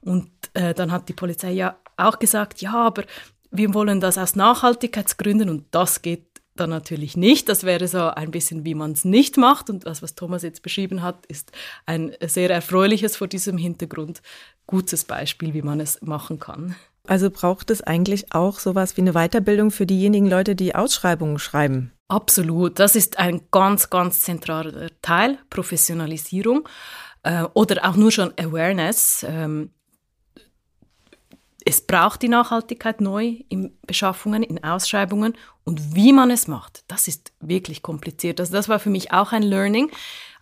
Und 0.01 0.29
äh, 0.53 0.73
dann 0.73 0.91
hat 0.91 1.09
die 1.09 1.13
Polizei 1.13 1.51
ja 1.51 1.77
auch 1.97 2.19
gesagt, 2.19 2.61
ja, 2.61 2.73
aber 2.73 3.03
wir 3.51 3.73
wollen 3.73 3.99
das 3.99 4.17
aus 4.17 4.35
Nachhaltigkeitsgründen 4.35 5.49
und 5.49 5.65
das 5.71 6.01
geht 6.01 6.36
dann 6.59 6.69
natürlich 6.69 7.15
nicht. 7.15 7.49
Das 7.49 7.63
wäre 7.63 7.87
so 7.87 8.09
ein 8.09 8.31
bisschen, 8.31 8.65
wie 8.65 8.75
man 8.75 8.91
es 8.91 9.05
nicht 9.05 9.37
macht. 9.37 9.69
Und 9.69 9.85
das, 9.85 10.01
was 10.01 10.15
Thomas 10.15 10.43
jetzt 10.43 10.61
beschrieben 10.61 11.01
hat, 11.01 11.25
ist 11.27 11.51
ein 11.85 12.13
sehr 12.21 12.49
erfreuliches 12.49 13.15
vor 13.15 13.27
diesem 13.27 13.57
Hintergrund 13.57 14.21
gutes 14.65 15.05
Beispiel, 15.05 15.53
wie 15.53 15.61
man 15.61 15.79
es 15.79 16.01
machen 16.01 16.39
kann. 16.39 16.75
Also 17.07 17.29
braucht 17.29 17.71
es 17.71 17.81
eigentlich 17.81 18.33
auch 18.33 18.59
sowas 18.59 18.97
wie 18.97 19.01
eine 19.01 19.13
Weiterbildung 19.13 19.71
für 19.71 19.85
diejenigen 19.85 20.27
Leute, 20.27 20.55
die 20.55 20.75
Ausschreibungen 20.75 21.39
schreiben? 21.39 21.93
Absolut. 22.09 22.79
Das 22.79 22.95
ist 22.95 23.17
ein 23.17 23.41
ganz, 23.51 23.89
ganz 23.89 24.21
zentraler 24.21 24.89
Teil, 25.01 25.37
Professionalisierung 25.49 26.67
äh, 27.23 27.43
oder 27.53 27.89
auch 27.89 27.95
nur 27.95 28.11
schon 28.11 28.33
Awareness. 28.37 29.25
Ähm, 29.27 29.71
es 31.67 31.81
braucht 31.81 32.21
die 32.21 32.29
Nachhaltigkeit 32.29 33.01
neu 33.01 33.35
in 33.49 33.77
Beschaffungen, 33.85 34.41
in 34.41 34.63
Ausschreibungen 34.63 35.33
und 35.65 35.95
wie 35.95 36.13
man 36.13 36.31
es 36.31 36.47
macht, 36.47 36.85
das 36.87 37.09
ist 37.09 37.33
wirklich 37.41 37.81
kompliziert. 37.81 38.39
Also 38.39 38.53
das 38.53 38.69
war 38.69 38.79
für 38.79 38.89
mich 38.89 39.11
auch 39.11 39.33
ein 39.33 39.43
Learning. 39.43 39.91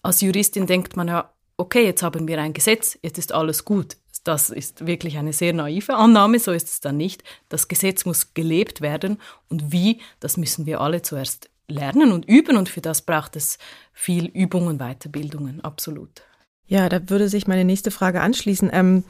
Als 0.04 0.22
Juristin 0.22 0.68
denkt 0.68 0.96
man 0.96 1.08
ja, 1.08 1.34
okay, 1.58 1.84
jetzt 1.84 2.04
haben 2.04 2.28
wir 2.28 2.40
ein 2.40 2.54
Gesetz, 2.54 3.00
jetzt 3.02 3.18
ist 3.18 3.32
alles 3.32 3.66
gut. 3.66 3.98
Das 4.24 4.52
ist 4.52 4.86
wirklich 4.86 5.18
eine 5.18 5.34
sehr 5.34 5.54
naive 5.54 5.96
Annahme, 5.96 6.38
so 6.38 6.52
ist 6.52 6.70
es 6.70 6.80
dann 6.80 6.98
nicht. 6.98 7.24
Das 7.50 7.68
Gesetz 7.68 8.06
muss 8.06 8.36
gelebt 8.36 8.82
werden 8.82 9.20
und 9.50 9.72
wie, 9.72 10.02
das 10.20 10.38
müssen 10.38 10.68
wir 10.68 10.80
alle 10.80 11.02
zuerst 11.02 11.50
lernen 11.68 12.12
und 12.12 12.26
üben 12.26 12.56
und 12.56 12.70
für 12.70 12.82
das 12.82 13.02
braucht 13.02 13.36
es 13.36 13.58
viel 13.94 14.26
Übung 14.28 14.68
und 14.68 14.78
Weiterbildungen, 14.78 15.64
absolut. 15.64 16.22
Ja, 16.68 16.90
da 16.90 17.10
würde 17.10 17.30
sich 17.30 17.48
meine 17.48 17.64
nächste 17.66 17.92
Frage 17.92 18.22
anschließen. 18.22 18.70
Ähm, 18.74 19.04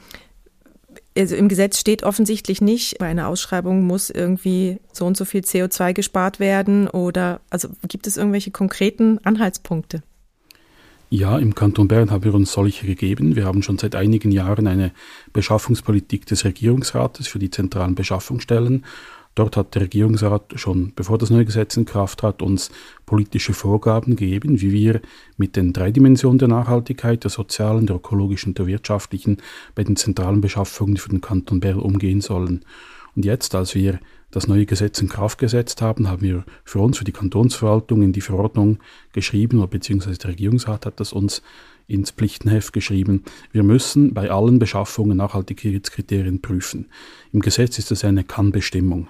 also 1.16 1.36
im 1.36 1.48
Gesetz 1.48 1.80
steht 1.80 2.02
offensichtlich 2.02 2.60
nicht, 2.60 2.98
bei 2.98 3.06
einer 3.06 3.28
Ausschreibung 3.28 3.84
muss 3.86 4.10
irgendwie 4.10 4.78
so 4.92 5.06
und 5.06 5.16
so 5.16 5.24
viel 5.24 5.40
CO2 5.40 5.92
gespart 5.92 6.40
werden 6.40 6.88
oder 6.88 7.40
also 7.50 7.68
gibt 7.88 8.06
es 8.06 8.16
irgendwelche 8.16 8.50
konkreten 8.50 9.18
Anhaltspunkte? 9.24 10.02
Ja, 11.08 11.38
im 11.38 11.54
Kanton 11.54 11.86
Bern 11.86 12.10
haben 12.10 12.24
wir 12.24 12.34
uns 12.34 12.52
solche 12.52 12.84
gegeben. 12.84 13.36
Wir 13.36 13.44
haben 13.44 13.62
schon 13.62 13.78
seit 13.78 13.94
einigen 13.94 14.32
Jahren 14.32 14.66
eine 14.66 14.90
Beschaffungspolitik 15.32 16.26
des 16.26 16.44
Regierungsrates 16.44 17.28
für 17.28 17.38
die 17.38 17.50
zentralen 17.50 17.94
Beschaffungsstellen. 17.94 18.84
Dort 19.36 19.58
hat 19.58 19.74
der 19.74 19.82
Regierungsrat 19.82 20.54
schon, 20.56 20.92
bevor 20.96 21.18
das 21.18 21.28
neue 21.28 21.44
Gesetz 21.44 21.76
in 21.76 21.84
Kraft 21.84 22.20
trat, 22.20 22.40
uns 22.40 22.70
politische 23.04 23.52
Vorgaben 23.52 24.16
gegeben, 24.16 24.62
wie 24.62 24.72
wir 24.72 25.02
mit 25.36 25.56
den 25.56 25.74
drei 25.74 25.92
Dimensionen 25.92 26.38
der 26.38 26.48
Nachhaltigkeit, 26.48 27.22
der 27.22 27.30
sozialen, 27.30 27.86
der 27.86 27.96
ökologischen 27.96 28.50
und 28.50 28.58
der 28.58 28.66
wirtschaftlichen, 28.66 29.36
bei 29.74 29.84
den 29.84 29.96
zentralen 29.96 30.40
Beschaffungen 30.40 30.96
für 30.96 31.10
den 31.10 31.20
Kanton 31.20 31.60
Bern 31.60 31.78
umgehen 31.78 32.22
sollen. 32.22 32.64
Und 33.14 33.26
jetzt, 33.26 33.54
als 33.54 33.74
wir 33.74 34.00
das 34.30 34.48
neue 34.48 34.64
Gesetz 34.64 35.00
in 35.00 35.08
Kraft 35.08 35.38
gesetzt 35.38 35.82
haben, 35.82 36.08
haben 36.08 36.22
wir 36.22 36.44
für 36.64 36.80
uns, 36.80 36.96
für 36.96 37.04
die 37.04 37.12
Kantonsverwaltung 37.12 38.00
in 38.00 38.14
die 38.14 38.22
Verordnung 38.22 38.78
geschrieben, 39.12 39.66
beziehungsweise 39.68 40.18
der 40.18 40.30
Regierungsrat 40.30 40.86
hat 40.86 40.98
das 40.98 41.12
uns 41.12 41.42
ins 41.88 42.10
Pflichtenheft 42.10 42.72
geschrieben. 42.72 43.22
Wir 43.52 43.62
müssen 43.62 44.12
bei 44.12 44.30
allen 44.30 44.58
Beschaffungen 44.58 45.16
Nachhaltigkeitskriterien 45.16 46.42
prüfen. 46.42 46.86
Im 47.32 47.40
Gesetz 47.40 47.78
ist 47.78 47.92
es 47.92 48.04
eine 48.04 48.24
Kannbestimmung. 48.24 49.08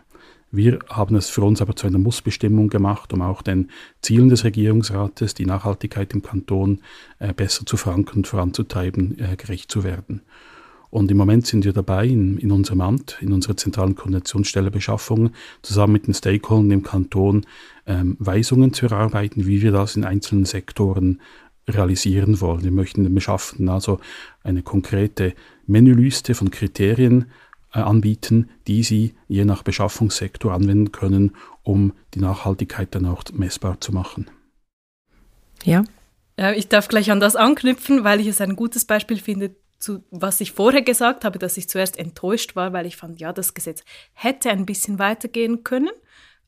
Wir 0.52 0.78
haben 0.88 1.16
es 1.16 1.28
für 1.28 1.42
uns 1.42 1.60
aber 1.60 1.74
zu 1.74 1.86
einer 1.86 1.98
Mussbestimmung 1.98 2.68
gemacht, 2.68 3.12
um 3.12 3.22
auch 3.22 3.42
den 3.42 3.70
Zielen 4.00 4.28
des 4.28 4.44
Regierungsrates, 4.44 5.34
die 5.34 5.46
Nachhaltigkeit 5.46 6.12
im 6.14 6.22
Kanton 6.22 6.80
äh, 7.18 7.32
besser 7.32 7.66
zu 7.66 7.76
verankern 7.76 8.18
und 8.18 8.26
voranzutreiben, 8.26 9.18
äh, 9.18 9.36
gerecht 9.36 9.70
zu 9.70 9.84
werden. 9.84 10.22
Und 10.88 11.10
im 11.10 11.16
Moment 11.16 11.46
sind 11.46 11.64
wir 11.64 11.72
dabei, 11.72 12.06
in, 12.06 12.38
in 12.38 12.52
unserem 12.52 12.80
Amt, 12.80 13.18
in 13.20 13.32
unserer 13.32 13.56
zentralen 13.56 13.96
Koordinationsstelle 13.96 14.70
Beschaffung, 14.70 15.30
zusammen 15.62 15.94
mit 15.94 16.06
den 16.06 16.14
Stakeholdern 16.14 16.70
im 16.70 16.82
Kanton 16.82 17.44
ähm, 17.86 18.16
Weisungen 18.18 18.72
zu 18.72 18.86
erarbeiten, 18.86 19.46
wie 19.46 19.62
wir 19.62 19.72
das 19.72 19.96
in 19.96 20.04
einzelnen 20.04 20.44
Sektoren 20.44 21.20
realisieren 21.68 22.40
wollen. 22.40 22.62
Wir 22.62 22.70
möchten 22.70 23.02
den 23.02 23.14
Beschaffenden 23.14 23.68
also 23.68 23.98
eine 24.44 24.62
konkrete 24.62 25.34
Menüliste 25.66 26.34
von 26.34 26.50
Kriterien 26.50 27.26
anbieten, 27.70 28.48
die 28.66 28.82
sie 28.82 29.14
je 29.28 29.44
nach 29.44 29.62
Beschaffungssektor 29.62 30.52
anwenden 30.52 30.92
können, 30.92 31.36
um 31.62 31.92
die 32.14 32.20
Nachhaltigkeit 32.20 32.94
dann 32.94 33.06
auch 33.06 33.22
messbar 33.32 33.80
zu 33.80 33.92
machen. 33.92 34.30
Ja. 35.64 35.84
Ich 36.54 36.68
darf 36.68 36.88
gleich 36.88 37.10
an 37.10 37.20
das 37.20 37.34
anknüpfen, 37.34 38.04
weil 38.04 38.20
ich 38.20 38.26
es 38.26 38.40
ein 38.40 38.56
gutes 38.56 38.84
Beispiel 38.84 39.18
finde, 39.18 39.56
zu 39.78 40.04
was 40.10 40.40
ich 40.40 40.52
vorher 40.52 40.82
gesagt 40.82 41.24
habe, 41.24 41.38
dass 41.38 41.56
ich 41.56 41.68
zuerst 41.68 41.98
enttäuscht 41.98 42.56
war, 42.56 42.72
weil 42.72 42.86
ich 42.86 42.96
fand, 42.96 43.20
ja, 43.20 43.32
das 43.32 43.54
Gesetz 43.54 43.84
hätte 44.12 44.50
ein 44.50 44.66
bisschen 44.66 44.98
weitergehen 44.98 45.64
können 45.64 45.90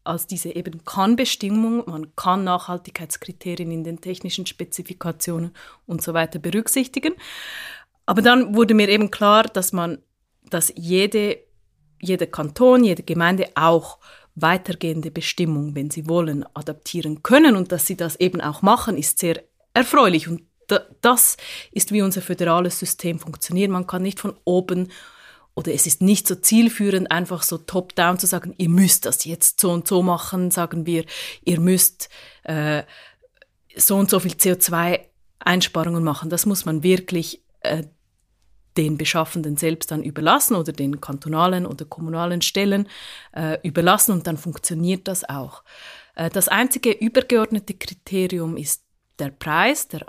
als 0.05 0.27
diese 0.27 0.55
eben 0.55 0.85
Kann-Bestimmung. 0.85 1.85
Man 1.87 2.15
kann 2.17 2.45
Nachhaltigkeitskriterien 2.45 3.71
in 3.71 3.85
den 3.85 4.01
technischen 4.01 4.47
Spezifikationen 4.47 5.53
und 5.87 6.01
so 6.01 6.15
weiter 6.15 6.39
berücksichtigen. 6.39 7.15
Aber 8.07 8.23
dann 8.23 8.55
wurde 8.55 8.73
mir 8.73 8.89
eben 8.89 9.11
klar, 9.11 9.43
dass 9.43 9.75
man, 9.75 9.99
dass 10.51 10.73
jede, 10.77 11.39
jeder 12.01 12.27
Kanton, 12.27 12.85
jede 12.85 13.03
Gemeinde 13.03 13.49
auch 13.55 13.99
weitergehende 14.35 15.11
Bestimmungen, 15.11 15.75
wenn 15.75 15.91
sie 15.91 16.09
wollen, 16.09 16.45
adaptieren 16.55 17.23
können 17.23 17.57
und 17.57 17.73
dass 17.73 17.87
sie 17.87 17.97
das 17.97 18.17
eben 18.17 18.41
auch 18.41 18.63
machen, 18.63 18.97
ist 18.97 19.19
sehr 19.19 19.43
erfreulich 19.75 20.29
und 20.29 20.43
das 21.01 21.39
ist, 21.73 21.93
wie 21.93 22.03
unser 22.03 22.21
föderales 22.21 22.79
System 22.79 23.19
funktioniert. 23.19 23.71
Man 23.71 23.87
kann 23.87 24.03
nicht 24.03 24.21
von 24.21 24.35
oben 24.45 24.93
oder 25.55 25.73
es 25.73 25.87
ist 25.87 26.03
nicht 26.03 26.29
so 26.29 26.35
zielführend, 26.35 27.11
einfach 27.11 27.43
so 27.43 27.59
top-down 27.59 28.19
zu 28.19 28.27
sagen, 28.27 28.55
ihr 28.59 28.69
müsst 28.69 29.07
das 29.07 29.25
jetzt 29.25 29.61
so 29.61 29.73
und 29.73 29.89
so 29.89 30.03
machen, 30.03 30.51
sagen 30.51 30.87
wir, 30.87 31.05
ihr 31.43 31.59
müsst 31.59 32.11
äh, 32.45 32.83
so 33.75 33.97
und 33.97 34.11
so 34.11 34.21
viel 34.21 34.33
CO2-Einsparungen 34.33 36.05
machen. 36.05 36.31
Das 36.31 36.47
muss 36.47 36.65
man 36.65 36.83
wirklich 36.83 37.43
äh, 37.61 37.85
den 38.79 38.97
Beschaffenden 38.97 39.57
selbst 39.57 39.91
dann 39.91 40.03
überlassen 40.03 40.55
oder 40.55 40.73
den 40.73 41.01
kantonalen 41.01 41.67
oder 41.67 41.85
kommunalen 41.85 42.41
Stellen 42.41 42.89
äh, 43.35 43.59
überlassen 43.63 44.13
und 44.13 44.27
dann 44.27 44.39
funktioniert 44.39 45.09
das 45.09 45.29
auch. 45.29 45.65
Äh, 46.15 46.31
das 46.31 46.49
einzige 46.49 46.93
übergeordnete 46.93 47.75
Kriterium 47.75 48.57
ist 48.57 48.85
der 49.19 49.31
Preis, 49.31 49.89
der 49.89 50.07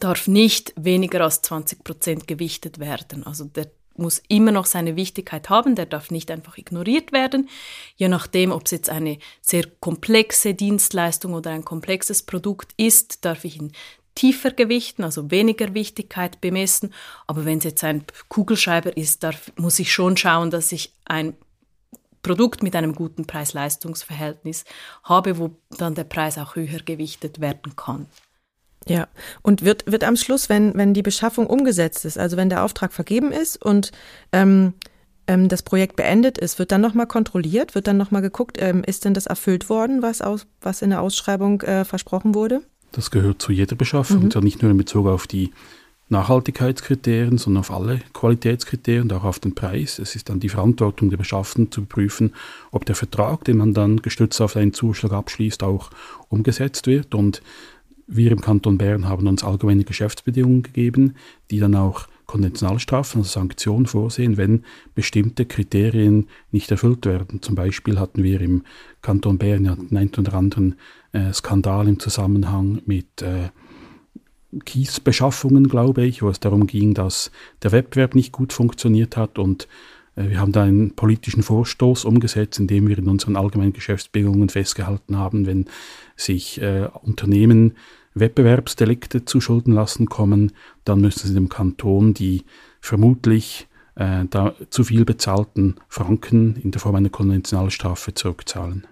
darf 0.00 0.26
nicht 0.26 0.72
weniger 0.76 1.20
als 1.20 1.42
20 1.42 1.84
Prozent 1.84 2.26
gewichtet 2.26 2.78
werden. 2.78 3.24
Also 3.26 3.44
der 3.44 3.70
muss 3.96 4.22
immer 4.28 4.50
noch 4.50 4.66
seine 4.66 4.96
Wichtigkeit 4.96 5.50
haben, 5.50 5.76
der 5.76 5.86
darf 5.86 6.10
nicht 6.10 6.30
einfach 6.30 6.58
ignoriert 6.58 7.12
werden, 7.12 7.48
je 7.94 8.08
nachdem, 8.08 8.50
ob 8.50 8.64
es 8.64 8.72
jetzt 8.72 8.90
eine 8.90 9.18
sehr 9.40 9.66
komplexe 9.80 10.54
Dienstleistung 10.54 11.34
oder 11.34 11.50
ein 11.50 11.64
komplexes 11.64 12.24
Produkt 12.24 12.72
ist, 12.76 13.24
darf 13.24 13.44
ich 13.44 13.56
ihn 13.56 13.72
tiefer 14.14 14.50
gewichten, 14.50 15.04
also 15.04 15.30
weniger 15.30 15.74
Wichtigkeit 15.74 16.40
bemessen. 16.40 16.92
Aber 17.26 17.44
wenn 17.44 17.58
es 17.58 17.64
jetzt 17.64 17.84
ein 17.84 18.04
Kugelschreiber 18.28 18.96
ist, 18.96 19.22
darf, 19.22 19.52
muss 19.56 19.78
ich 19.78 19.92
schon 19.92 20.16
schauen, 20.16 20.50
dass 20.50 20.72
ich 20.72 20.94
ein 21.04 21.34
Produkt 22.22 22.62
mit 22.62 22.74
einem 22.74 22.94
guten 22.94 23.26
Preis-Leistungs-Verhältnis 23.26 24.64
habe, 25.02 25.38
wo 25.38 25.56
dann 25.78 25.94
der 25.94 26.04
Preis 26.04 26.38
auch 26.38 26.56
höher 26.56 26.80
gewichtet 26.84 27.40
werden 27.40 27.76
kann. 27.76 28.06
Ja, 28.86 29.08
und 29.42 29.64
wird, 29.64 29.90
wird 29.90 30.04
am 30.04 30.16
Schluss, 30.16 30.48
wenn, 30.48 30.74
wenn 30.74 30.94
die 30.94 31.02
Beschaffung 31.02 31.46
umgesetzt 31.46 32.04
ist, 32.04 32.18
also 32.18 32.36
wenn 32.36 32.50
der 32.50 32.64
Auftrag 32.64 32.92
vergeben 32.92 33.32
ist 33.32 33.62
und 33.64 33.92
ähm, 34.32 34.74
ähm, 35.26 35.48
das 35.48 35.62
Projekt 35.62 35.96
beendet 35.96 36.36
ist, 36.36 36.58
wird 36.58 36.70
dann 36.70 36.82
nochmal 36.82 37.06
kontrolliert, 37.06 37.74
wird 37.74 37.86
dann 37.86 37.96
nochmal 37.96 38.22
geguckt, 38.22 38.58
ähm, 38.60 38.84
ist 38.84 39.04
denn 39.04 39.14
das 39.14 39.26
erfüllt 39.26 39.68
worden, 39.70 40.02
was, 40.02 40.20
aus, 40.20 40.46
was 40.60 40.82
in 40.82 40.90
der 40.90 41.00
Ausschreibung 41.00 41.62
äh, 41.62 41.84
versprochen 41.84 42.34
wurde? 42.34 42.62
Das 42.94 43.10
gehört 43.10 43.42
zu 43.42 43.50
jeder 43.50 43.76
Beschaffung, 43.76 44.30
mhm. 44.32 44.40
nicht 44.42 44.62
nur 44.62 44.70
in 44.70 44.76
Bezug 44.76 45.06
auf 45.06 45.26
die 45.26 45.50
Nachhaltigkeitskriterien, 46.10 47.38
sondern 47.38 47.60
auf 47.62 47.70
alle 47.70 48.00
Qualitätskriterien 48.12 49.04
und 49.04 49.12
auch 49.12 49.24
auf 49.24 49.40
den 49.40 49.54
Preis. 49.54 49.98
Es 49.98 50.14
ist 50.14 50.28
dann 50.28 50.38
die 50.38 50.48
Verantwortung 50.48 51.10
der 51.10 51.16
Beschaffenden 51.16 51.72
zu 51.72 51.86
prüfen, 51.86 52.34
ob 52.70 52.84
der 52.84 52.94
Vertrag, 52.94 53.44
den 53.44 53.56
man 53.56 53.74
dann 53.74 54.02
gestützt 54.02 54.40
auf 54.40 54.56
einen 54.56 54.72
Zuschlag 54.72 55.12
abschließt, 55.12 55.62
auch 55.62 55.90
umgesetzt 56.28 56.86
wird. 56.86 57.14
Und 57.14 57.42
wir 58.06 58.30
im 58.30 58.40
Kanton 58.40 58.78
Bern 58.78 59.08
haben 59.08 59.26
uns 59.26 59.42
allgemeine 59.42 59.84
Geschäftsbedingungen 59.84 60.62
gegeben, 60.62 61.14
die 61.50 61.58
dann 61.58 61.74
auch 61.74 62.06
Konventionalstrafen, 62.26 63.20
also 63.20 63.30
Sanktionen 63.30 63.86
vorsehen, 63.86 64.36
wenn 64.36 64.64
bestimmte 64.94 65.46
Kriterien 65.46 66.28
nicht 66.50 66.70
erfüllt 66.70 67.06
werden. 67.06 67.42
Zum 67.42 67.54
Beispiel 67.54 67.98
hatten 67.98 68.22
wir 68.22 68.40
im 68.40 68.62
Kanton 69.02 69.38
Bern 69.38 69.64
ja 69.64 69.72
einen 69.72 70.10
oder 70.16 70.34
anderen 70.34 70.76
äh, 71.12 71.32
Skandal 71.32 71.88
im 71.88 71.98
Zusammenhang 71.98 72.82
mit 72.86 73.22
äh, 73.22 73.50
Kiesbeschaffungen, 74.64 75.68
glaube 75.68 76.04
ich, 76.04 76.22
wo 76.22 76.28
es 76.28 76.40
darum 76.40 76.66
ging, 76.66 76.94
dass 76.94 77.30
der 77.62 77.72
Wettbewerb 77.72 78.14
nicht 78.14 78.32
gut 78.32 78.52
funktioniert 78.52 79.16
hat 79.16 79.38
und 79.38 79.68
äh, 80.16 80.28
wir 80.28 80.40
haben 80.40 80.52
da 80.52 80.62
einen 80.62 80.94
politischen 80.94 81.42
Vorstoß 81.42 82.04
umgesetzt, 82.04 82.58
indem 82.58 82.88
wir 82.88 82.98
in 82.98 83.08
unseren 83.08 83.36
allgemeinen 83.36 83.72
Geschäftsbedingungen 83.72 84.48
festgehalten 84.48 85.18
haben, 85.18 85.46
wenn 85.46 85.66
sich 86.16 86.60
äh, 86.60 86.88
Unternehmen 87.02 87.74
Wettbewerbsdelikte 88.14 89.24
zu 89.24 89.40
Schulden 89.40 89.72
lassen 89.72 90.06
kommen, 90.06 90.52
dann 90.84 91.00
müssen 91.00 91.28
sie 91.28 91.34
dem 91.34 91.48
Kanton 91.48 92.14
die 92.14 92.44
vermutlich 92.80 93.66
äh, 93.96 94.24
da 94.30 94.54
zu 94.70 94.84
viel 94.84 95.04
bezahlten 95.04 95.76
Franken 95.88 96.56
in 96.56 96.70
der 96.70 96.80
Form 96.80 96.94
einer 96.94 97.10
Konventionalstrafe 97.10 98.14
zurückzahlen. 98.14 98.86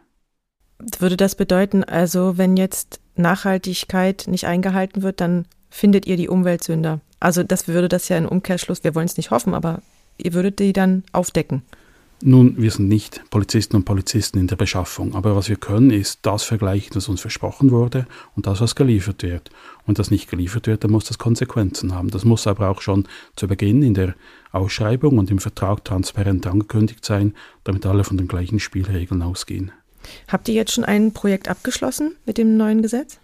Würde 0.99 1.17
das 1.17 1.37
bedeuten, 1.37 1.85
also 1.85 2.39
wenn 2.39 2.57
jetzt 2.57 3.01
Nachhaltigkeit 3.15 4.25
nicht 4.27 4.47
eingehalten 4.47 5.03
wird, 5.03 5.21
dann 5.21 5.47
findet 5.71 6.07
ihr 6.07 6.17
die 6.17 6.29
Umweltsünder? 6.29 7.01
Also 7.21 7.45
das 7.45 7.69
würde 7.69 7.89
das 7.89 8.09
ja 8.09 8.19
in 8.19 8.27
Umkehrschluss, 8.27 8.83
wir 8.83 8.95
wollen 8.95 9.07
es 9.07 9.17
nicht 9.17 9.31
hoffen, 9.31 9.55
aber 9.55 9.81
ihr 10.19 10.33
würdet 10.33 10.59
die 10.59 10.73
dann 10.73 11.05
aufdecken? 11.13 11.63
Nun, 12.25 12.55
wir 12.57 12.71
sind 12.71 12.87
nicht 12.89 13.29
Polizisten 13.31 13.75
und 13.75 13.85
Polizisten 13.85 14.39
in 14.39 14.47
der 14.47 14.55
Beschaffung, 14.55 15.17
aber 15.17 15.35
was 15.35 15.49
wir 15.49 15.57
können, 15.57 15.91
ist 15.91 16.21
das 16.23 16.45
vergleichen, 16.45 16.95
was 16.95 17.09
uns 17.09 17.21
versprochen 17.21 17.73
wurde 17.73 18.07
und 18.37 18.47
das, 18.47 18.61
was 18.61 18.77
geliefert 18.77 19.25
wird. 19.25 19.51
Und 19.89 19.99
das 19.99 20.13
nicht 20.13 20.31
geliefert 20.31 20.69
wird, 20.69 20.85
dann 20.85 20.93
muss 20.93 21.05
das 21.05 21.19
Konsequenzen 21.19 21.93
haben. 21.93 22.11
Das 22.11 22.25
muss 22.25 22.47
aber 22.47 22.69
auch 22.69 22.81
schon 22.81 23.09
zu 23.35 23.49
Beginn 23.49 23.83
in 23.83 23.95
der 23.95 24.15
Ausschreibung 24.53 25.19
und 25.19 25.33
im 25.33 25.41
Vertrag 25.41 25.85
transparent 25.85 26.47
angekündigt 26.47 27.05
sein, 27.05 27.35
damit 27.65 27.87
alle 27.87 28.05
von 28.05 28.19
den 28.19 28.29
gleichen 28.29 28.61
Spielregeln 28.61 29.23
ausgehen. 29.23 29.73
Habt 30.29 30.49
ihr 30.49 30.55
jetzt 30.55 30.73
schon 30.73 30.85
ein 30.85 31.13
Projekt 31.13 31.49
abgeschlossen 31.49 32.15
mit 32.25 32.39
dem 32.39 32.57
neuen 32.57 32.83
Gesetz? 32.83 33.19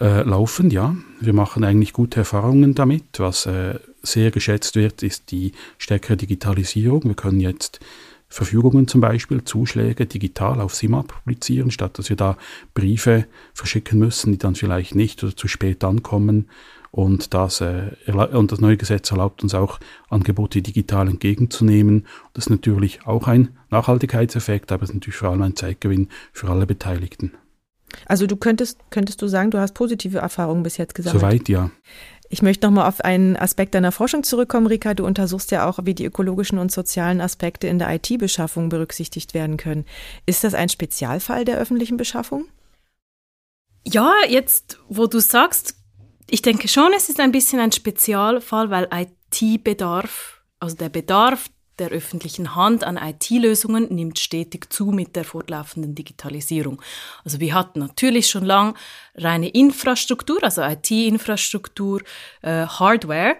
Äh, 0.00 0.22
laufend, 0.22 0.72
ja. 0.72 0.94
Wir 1.20 1.32
machen 1.32 1.64
eigentlich 1.64 1.92
gute 1.92 2.20
Erfahrungen 2.20 2.74
damit. 2.74 3.04
Was 3.18 3.46
äh, 3.46 3.78
sehr 4.02 4.30
geschätzt 4.30 4.76
wird, 4.76 5.02
ist 5.02 5.30
die 5.30 5.52
stärkere 5.78 6.16
Digitalisierung. 6.16 7.04
Wir 7.04 7.14
können 7.14 7.40
jetzt 7.40 7.80
Verfügungen 8.28 8.88
zum 8.88 9.00
Beispiel, 9.00 9.44
Zuschläge 9.44 10.04
digital 10.04 10.60
auf 10.60 10.74
SIMAP 10.74 11.08
publizieren, 11.08 11.70
statt 11.70 11.98
dass 11.98 12.10
wir 12.10 12.16
da 12.16 12.36
Briefe 12.74 13.26
verschicken 13.54 13.98
müssen, 13.98 14.32
die 14.32 14.38
dann 14.38 14.54
vielleicht 14.54 14.94
nicht 14.94 15.22
oder 15.24 15.34
zu 15.34 15.48
spät 15.48 15.82
ankommen. 15.84 16.48
Und 16.90 17.32
das, 17.34 17.60
äh, 17.62 17.92
und 18.32 18.52
das 18.52 18.60
neue 18.60 18.76
Gesetz 18.76 19.10
erlaubt 19.10 19.42
uns 19.42 19.54
auch, 19.54 19.78
Angebote 20.10 20.60
digital 20.60 21.08
entgegenzunehmen. 21.08 22.06
Das 22.34 22.46
ist 22.46 22.50
natürlich 22.50 23.06
auch 23.06 23.28
ein 23.28 23.56
Nachhaltigkeitseffekt, 23.70 24.72
aber 24.72 24.82
es 24.82 24.90
ist 24.90 24.94
natürlich 24.94 25.16
vor 25.16 25.30
allem 25.30 25.42
ein 25.42 25.56
Zeitgewinn 25.56 26.08
für 26.32 26.48
alle 26.50 26.66
Beteiligten. 26.66 27.32
Also 28.06 28.26
du 28.26 28.36
könntest, 28.36 28.78
könntest 28.90 29.22
du 29.22 29.28
sagen, 29.28 29.50
du 29.50 29.58
hast 29.58 29.74
positive 29.74 30.18
Erfahrungen 30.18 30.62
bis 30.62 30.76
jetzt 30.76 30.94
gesammelt? 30.94 31.20
Soweit 31.20 31.48
ja. 31.48 31.70
Ich 32.28 32.42
möchte 32.42 32.66
nochmal 32.66 32.88
auf 32.88 33.00
einen 33.02 33.36
Aspekt 33.36 33.74
deiner 33.74 33.92
Forschung 33.92 34.24
zurückkommen, 34.24 34.66
Rika. 34.66 34.94
Du 34.94 35.06
untersuchst 35.06 35.50
ja 35.52 35.68
auch, 35.68 35.78
wie 35.84 35.94
die 35.94 36.04
ökologischen 36.04 36.58
und 36.58 36.72
sozialen 36.72 37.20
Aspekte 37.20 37.68
in 37.68 37.78
der 37.78 37.94
IT-Beschaffung 37.94 38.68
berücksichtigt 38.68 39.32
werden 39.32 39.56
können. 39.56 39.84
Ist 40.26 40.42
das 40.42 40.54
ein 40.54 40.68
Spezialfall 40.68 41.44
der 41.44 41.58
öffentlichen 41.58 41.96
Beschaffung? 41.96 42.46
Ja, 43.84 44.12
jetzt, 44.28 44.78
wo 44.88 45.06
du 45.06 45.20
sagst, 45.20 45.76
ich 46.28 46.42
denke 46.42 46.66
schon, 46.66 46.92
es 46.96 47.08
ist 47.08 47.20
ein 47.20 47.30
bisschen 47.30 47.60
ein 47.60 47.70
Spezialfall, 47.70 48.70
weil 48.70 48.88
IT-Bedarf, 48.92 50.42
also 50.58 50.74
der 50.74 50.88
Bedarf 50.88 51.46
der 51.78 51.90
öffentlichen 51.90 52.54
Hand 52.54 52.84
an 52.84 52.96
IT-Lösungen 52.96 53.94
nimmt 53.94 54.18
stetig 54.18 54.72
zu 54.72 54.86
mit 54.86 55.16
der 55.16 55.24
fortlaufenden 55.24 55.94
Digitalisierung. 55.94 56.80
Also 57.24 57.40
wir 57.40 57.54
hatten 57.54 57.80
natürlich 57.80 58.28
schon 58.28 58.44
lang 58.44 58.76
reine 59.14 59.48
Infrastruktur, 59.48 60.42
also 60.42 60.62
IT-Infrastruktur, 60.62 62.02
äh, 62.42 62.66
Hardware. 62.66 63.36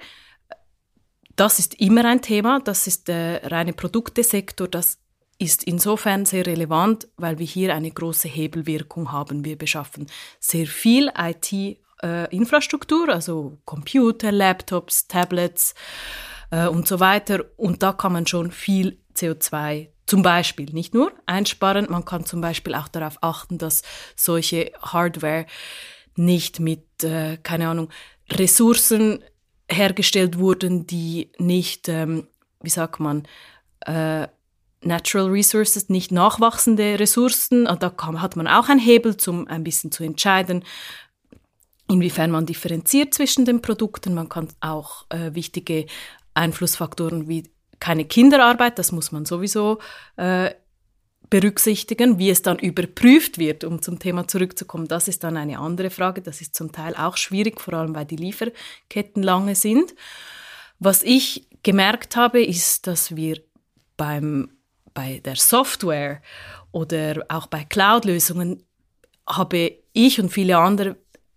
Das 1.35 1.59
ist 1.59 1.75
immer 1.81 2.05
ein 2.05 2.23
Thema, 2.23 2.61
das 2.61 2.87
ist 2.87 3.09
der 3.09 3.51
reine 3.51 3.73
Produktesektor, 3.73 4.69
das 4.69 4.99
ist 5.39 5.65
insofern 5.65 6.25
sehr 6.25 6.47
relevant, 6.47 7.09
weil 7.17 7.39
wir 7.39 7.47
hier 7.47 7.75
eine 7.75 7.91
große 7.91 8.29
Hebelwirkung 8.29 9.13
haben. 9.13 9.45
Wir 9.45 9.59
beschaffen 9.59 10.07
sehr 10.41 10.67
viel 10.67 11.13
IT-Infrastruktur, 11.15 13.09
äh, 13.09 13.13
also 13.13 13.59
Computer, 13.65 14.33
Laptops, 14.33 15.09
Tablets, 15.09 15.75
äh, 16.51 16.67
und 16.67 16.87
so 16.87 17.01
weiter. 17.01 17.45
Und 17.57 17.83
da 17.83 17.93
kann 17.93 18.13
man 18.13 18.27
schon 18.27 18.51
viel 18.51 18.99
CO2 19.15 19.89
zum 20.07 20.23
Beispiel 20.23 20.67
nicht 20.73 20.95
nur 20.95 21.13
einsparen, 21.27 21.87
man 21.91 22.05
kann 22.05 22.25
zum 22.25 22.41
Beispiel 22.41 22.75
auch 22.75 22.89
darauf 22.89 23.19
achten, 23.23 23.59
dass 23.59 23.83
solche 24.15 24.71
Hardware 24.81 25.47
nicht 26.15 26.61
mit, 26.61 27.03
äh, 27.03 27.39
keine 27.43 27.69
Ahnung, 27.69 27.91
Ressourcen 28.31 29.23
hergestellt 29.69 30.39
wurden, 30.39 30.87
die 30.87 31.33
nicht, 31.39 31.89
ähm, 31.89 32.29
wie 32.63 32.71
sagt 32.71 33.01
man, 33.01 33.27
äh, 33.81 34.29
Natural 34.83 35.29
Resources, 35.29 35.89
nicht 35.89 36.13
nachwachsende 36.13 37.01
Ressourcen. 37.01 37.65
Da 37.65 37.91
kann, 37.91 38.23
hat 38.23 38.37
man 38.37 38.47
auch 38.47 38.69
einen 38.69 38.79
Hebel, 38.79 39.17
um 39.27 39.49
ein 39.49 39.65
bisschen 39.65 39.91
zu 39.91 40.05
entscheiden, 40.05 40.65
inwiefern 41.89 42.31
man 42.31 42.47
differenziert 42.47 43.13
zwischen 43.13 43.45
den 43.45 43.63
Produkten. 43.63 44.15
Man 44.15 44.29
kann 44.29 44.49
auch 44.61 45.07
äh, 45.09 45.35
wichtige 45.35 45.87
Einflussfaktoren 46.37 47.29
wie 47.29 47.51
keine 47.81 48.05
Kinderarbeit, 48.05 48.79
das 48.79 48.93
muss 48.93 49.13
man 49.13 49.27
sowieso 49.27 49.79
äh, 50.17 50.51
berücksichtigen. 51.29 52.19
Wie 52.19 52.31
es 52.31 52.43
dann 52.43 52.59
überprüft 52.59 53.39
wird, 53.39 53.65
um 53.65 53.83
zum 53.83 53.99
Thema 53.99 54.29
zurückzukommen, 54.29 54.89
das 54.89 55.09
ist 55.09 55.25
dann 55.25 55.37
eine 55.37 55.59
andere 55.59 55.91
Frage. 55.91 56.23
Das 56.23 56.41
ist 56.41 56.55
zum 56.55 56.73
Teil 56.73 56.95
auch 56.95 57.17
schwierig, 57.17 57.61
vor 57.61 57.75
allem 57.75 57.95
weil 57.95 58.07
die 58.07 58.17
Lieferketten 58.17 59.23
lange 59.23 59.55
sind. 59.55 59.95
Was 60.79 61.03
ich 61.03 61.49
gemerkt 61.63 62.17
habe, 62.17 62.43
ist, 62.43 62.87
dass 62.87 63.17
wir 63.17 63.43
beim, 63.97 64.51
bei 64.95 65.21
der 65.25 65.37
Software 65.37 66.23
oder 66.71 67.25
auch 67.29 67.47
bei 67.47 67.65
Cloud-Lösungen 67.65 68.63
habe 69.27 69.79
ich 69.93 70.21
und 70.21 70.31
viele 70.31 70.59
andere 70.59 70.97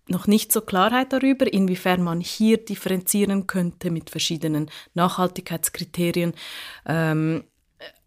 noch 0.10 0.28
nicht 0.28 0.52
so 0.52 0.62
Klarheit 0.62 1.14
darüber, 1.14 1.52
inwiefern 1.52 2.04
man 2.04 2.22
hier 2.22 2.58
differenzieren 2.58 3.48
könnte 3.48 3.92
mit 3.92 4.10
verschiedenen 4.10 4.70
Nachhaltigkeitskriterien. 4.94 6.34
Ähm, 6.86 7.44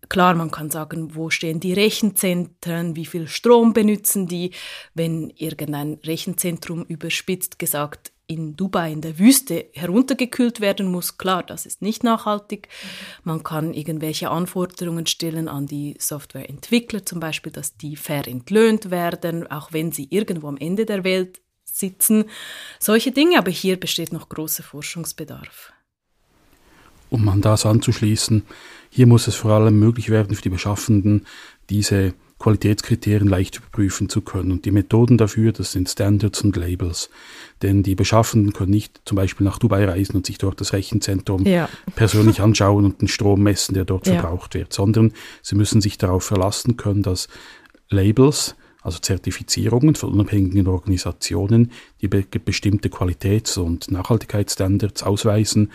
klar, 0.09 0.35
man 0.35 0.51
kann 0.51 0.71
sagen, 0.71 1.15
wo 1.15 1.31
stehen 1.31 1.61
die 1.61 1.73
Rechenzentren, 1.73 2.97
wie 2.97 3.07
viel 3.07 3.29
Strom 3.29 3.73
benutzen 3.73 4.27
die. 4.27 4.53
Wenn 4.95 5.31
irgendein 5.31 5.95
Rechenzentrum 6.05 6.85
überspitzt 6.85 7.59
gesagt 7.59 8.13
in 8.27 8.57
Dubai 8.57 8.93
in 8.93 9.01
der 9.01 9.19
Wüste 9.19 9.67
heruntergekühlt 9.75 10.61
werden 10.61 10.91
muss, 10.91 11.19
klar, 11.19 11.43
das 11.43 11.67
ist 11.67 11.83
nicht 11.83 12.03
nachhaltig. 12.03 12.69
Man 13.25 13.43
kann 13.43 13.75
irgendwelche 13.75 14.31
Anforderungen 14.31 15.07
stellen 15.07 15.49
an 15.49 15.67
die 15.67 15.97
Softwareentwickler, 15.99 17.05
zum 17.05 17.21
Beispiel, 17.21 17.53
dass 17.53 17.77
die 17.77 17.97
fair 17.97 18.27
entlöhnt 18.27 18.91
werden, 18.91 19.47
auch 19.51 19.73
wenn 19.73 19.93
sie 19.93 20.07
irgendwo 20.11 20.49
am 20.49 20.57
Ende 20.57 20.87
der 20.87 21.05
Welt 21.05 21.42
sitzen. 21.73 22.27
Solche 22.79 23.11
Dinge, 23.11 23.39
aber 23.39 23.51
hier 23.51 23.79
besteht 23.79 24.13
noch 24.13 24.29
großer 24.29 24.63
Forschungsbedarf. 24.63 25.73
Um 27.11 27.29
an 27.29 27.41
das 27.41 27.67
anzuschließen, 27.67 28.45
hier 28.91 29.07
muss 29.07 29.27
es 29.27 29.35
vor 29.35 29.53
allem 29.53 29.79
möglich 29.79 30.11
werden 30.11 30.37
für 30.37 30.43
die 30.43 30.49
Beschaffenden, 30.49 31.27
diese 31.69 32.15
Qualitätskriterien 32.39 33.29
leicht 33.29 33.57
überprüfen 33.57 34.09
zu 34.09 34.21
können. 34.21 34.51
Und 34.51 34.65
die 34.65 34.73
Methoden 34.73 35.17
dafür, 35.17 35.53
das 35.53 35.73
sind 35.73 35.89
Standards 35.89 36.43
und 36.43 36.57
Labels. 36.57 37.09
Denn 37.63 37.85
die 37.85 37.95
Beschaffenden 37.95 38.53
können 38.53 38.73
nicht 38.73 39.01
zum 39.05 39.17
Beispiel 39.17 39.45
nach 39.45 39.59
Dubai 39.59 39.85
reisen 39.85 40.17
und 40.17 40.27
sich 40.27 40.39
dort 40.39 40.61
das 40.61 40.73
Rechenzentrum 40.73 41.47
ja. 41.47 41.69
persönlich 41.95 42.41
anschauen 42.41 42.85
und 42.85 43.01
den 43.01 43.09
Strom 43.09 43.43
messen, 43.43 43.75
der 43.75 43.85
dort 43.85 44.07
ja. 44.09 44.15
verbraucht 44.15 44.55
wird, 44.55 44.73
sondern 44.73 45.13
sie 45.41 45.55
müssen 45.55 45.81
sich 45.81 45.99
darauf 45.99 46.25
verlassen 46.25 46.77
können, 46.77 47.03
dass 47.03 47.29
Labels 47.91 48.57
also 48.83 48.99
Zertifizierungen 48.99 49.95
von 49.95 50.13
unabhängigen 50.13 50.67
Organisationen, 50.67 51.71
die 52.01 52.09
be 52.09 52.25
bestimmte 52.45 52.89
Qualitäts- 52.89 53.59
und 53.59 53.91
Nachhaltigkeitsstandards 53.91 55.03
ausweisen, 55.03 55.71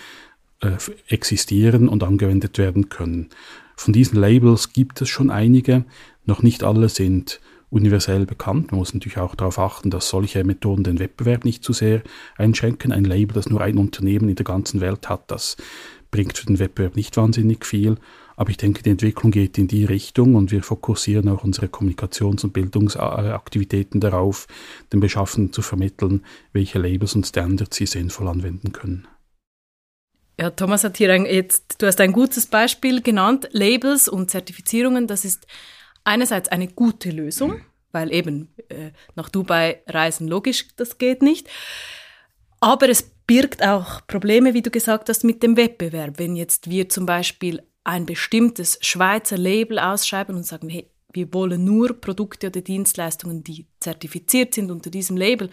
äh, 0.62 0.72
existieren 1.08 1.88
und 1.88 2.04
angewendet 2.04 2.58
werden 2.58 2.90
können. 2.90 3.30
Von 3.76 3.94
diesen 3.94 4.20
Labels 4.20 4.74
gibt 4.74 5.02
es 5.02 5.10
schon 5.10 5.30
einige, 5.30 5.86
noch 6.26 6.42
nicht 6.42 6.64
alle 6.64 6.90
sind 6.90 7.40
universell 7.70 8.26
bekannt. 8.26 8.72
Man 8.72 8.80
muss 8.80 8.94
natürlich 8.94 9.18
auch 9.18 9.36
darauf 9.36 9.60
achten, 9.60 9.90
dass 9.90 10.10
solche 10.10 10.44
Methoden 10.44 10.84
den 10.84 11.00
Wettbewerb 11.00 11.46
nicht 11.46 11.64
zu 11.64 11.74
sehr 11.74 12.02
einschränken. 12.38 12.92
Ein 12.92 13.04
Label, 13.04 13.34
das 13.34 13.50
nur 13.50 13.62
ein 13.62 13.78
Unternehmen 13.78 14.30
in 14.30 14.36
der 14.36 14.46
ganzen 14.46 14.82
Welt 14.82 15.10
hat, 15.10 15.30
das 15.30 15.58
bringt 16.10 16.38
für 16.38 16.46
den 16.46 16.60
Wettbewerb 16.60 16.96
nicht 16.96 17.18
wahnsinnig 17.18 17.66
viel. 17.66 17.98
Aber 18.38 18.52
ich 18.52 18.58
denke, 18.58 18.84
die 18.84 18.92
Entwicklung 18.92 19.32
geht 19.32 19.58
in 19.58 19.68
die 19.68 19.84
Richtung 19.84 20.36
und 20.36 20.52
wir 20.52 20.62
fokussieren 20.62 21.28
auch 21.28 21.44
unsere 21.44 21.66
Kommunikations- 21.66 22.44
und 22.44 22.54
Bildungsaktivitäten 22.54 24.00
darauf, 24.00 24.48
den 24.94 25.00
Beschaffenden 25.00 25.52
zu 25.52 25.64
vermitteln, 25.64 26.24
welche 26.54 26.78
Labels 26.78 27.16
und 27.16 27.26
Standards 27.26 27.76
sie 27.76 27.88
sinnvoll 27.88 28.28
anwenden 28.28 28.72
können. 28.72 29.08
Ja, 30.40 30.52
Thomas 30.52 30.84
hat 30.84 30.98
hier 30.98 31.12
ein, 31.12 31.26
jetzt, 31.26 31.82
du 31.82 31.88
hast 31.88 32.00
ein 32.00 32.14
gutes 32.14 32.46
Beispiel 32.46 33.02
genannt. 33.02 33.50
Labels 33.54 34.08
und 34.08 34.30
Zertifizierungen, 34.30 35.08
das 35.08 35.26
ist 35.26 35.48
einerseits 36.04 36.50
eine 36.50 36.68
gute 36.68 37.10
Lösung, 37.10 37.62
weil 37.92 38.14
eben 38.14 38.50
äh, 38.70 38.92
nach 39.16 39.30
Dubai 39.30 39.82
reisen 39.88 40.28
logisch, 40.28 40.68
das 40.76 41.00
geht 41.00 41.24
nicht. 41.24 41.50
Aber 42.60 42.88
es 42.88 43.02
birgt 43.26 43.66
auch 43.66 44.06
Probleme, 44.06 44.54
wie 44.54 44.62
du 44.62 44.70
gesagt 44.70 45.10
hast, 45.10 45.24
mit 45.24 45.42
dem 45.42 45.58
Wettbewerb. 45.58 46.20
Wenn 46.20 46.36
jetzt 46.36 46.70
wir 46.70 46.88
zum 46.88 47.08
Beispiel 47.08 47.64
ein 47.88 48.06
bestimmtes 48.06 48.78
Schweizer 48.82 49.38
Label 49.38 49.80
ausschreiben 49.80 50.36
und 50.36 50.46
sagen, 50.46 50.68
hey, 50.68 50.92
wir 51.14 51.34
wollen 51.34 51.64
nur 51.64 51.94
Produkte 51.94 52.48
oder 52.48 52.60
Dienstleistungen, 52.62 53.44
die 53.44 53.66
zertifiziert 53.80 54.54
sind 54.54 54.72
unter 54.72 54.90
diesem 54.90 55.16
Label, 55.16 55.50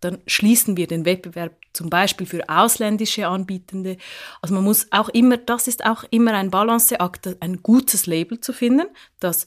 dann 0.00 0.18
schließen 0.26 0.76
wir 0.76 0.86
den 0.86 1.06
Wettbewerb 1.06 1.56
zum 1.72 1.88
Beispiel 1.88 2.26
für 2.26 2.46
ausländische 2.50 3.26
Anbietende. 3.26 3.96
Also 4.42 4.54
man 4.54 4.62
muss 4.62 4.88
auch 4.90 5.08
immer, 5.08 5.38
das 5.38 5.66
ist 5.66 5.86
auch 5.86 6.04
immer 6.10 6.34
ein 6.34 6.50
Balanceakt, 6.50 7.40
ein 7.40 7.62
gutes 7.62 8.06
Label 8.06 8.40
zu 8.40 8.52
finden, 8.52 8.86
das 9.18 9.46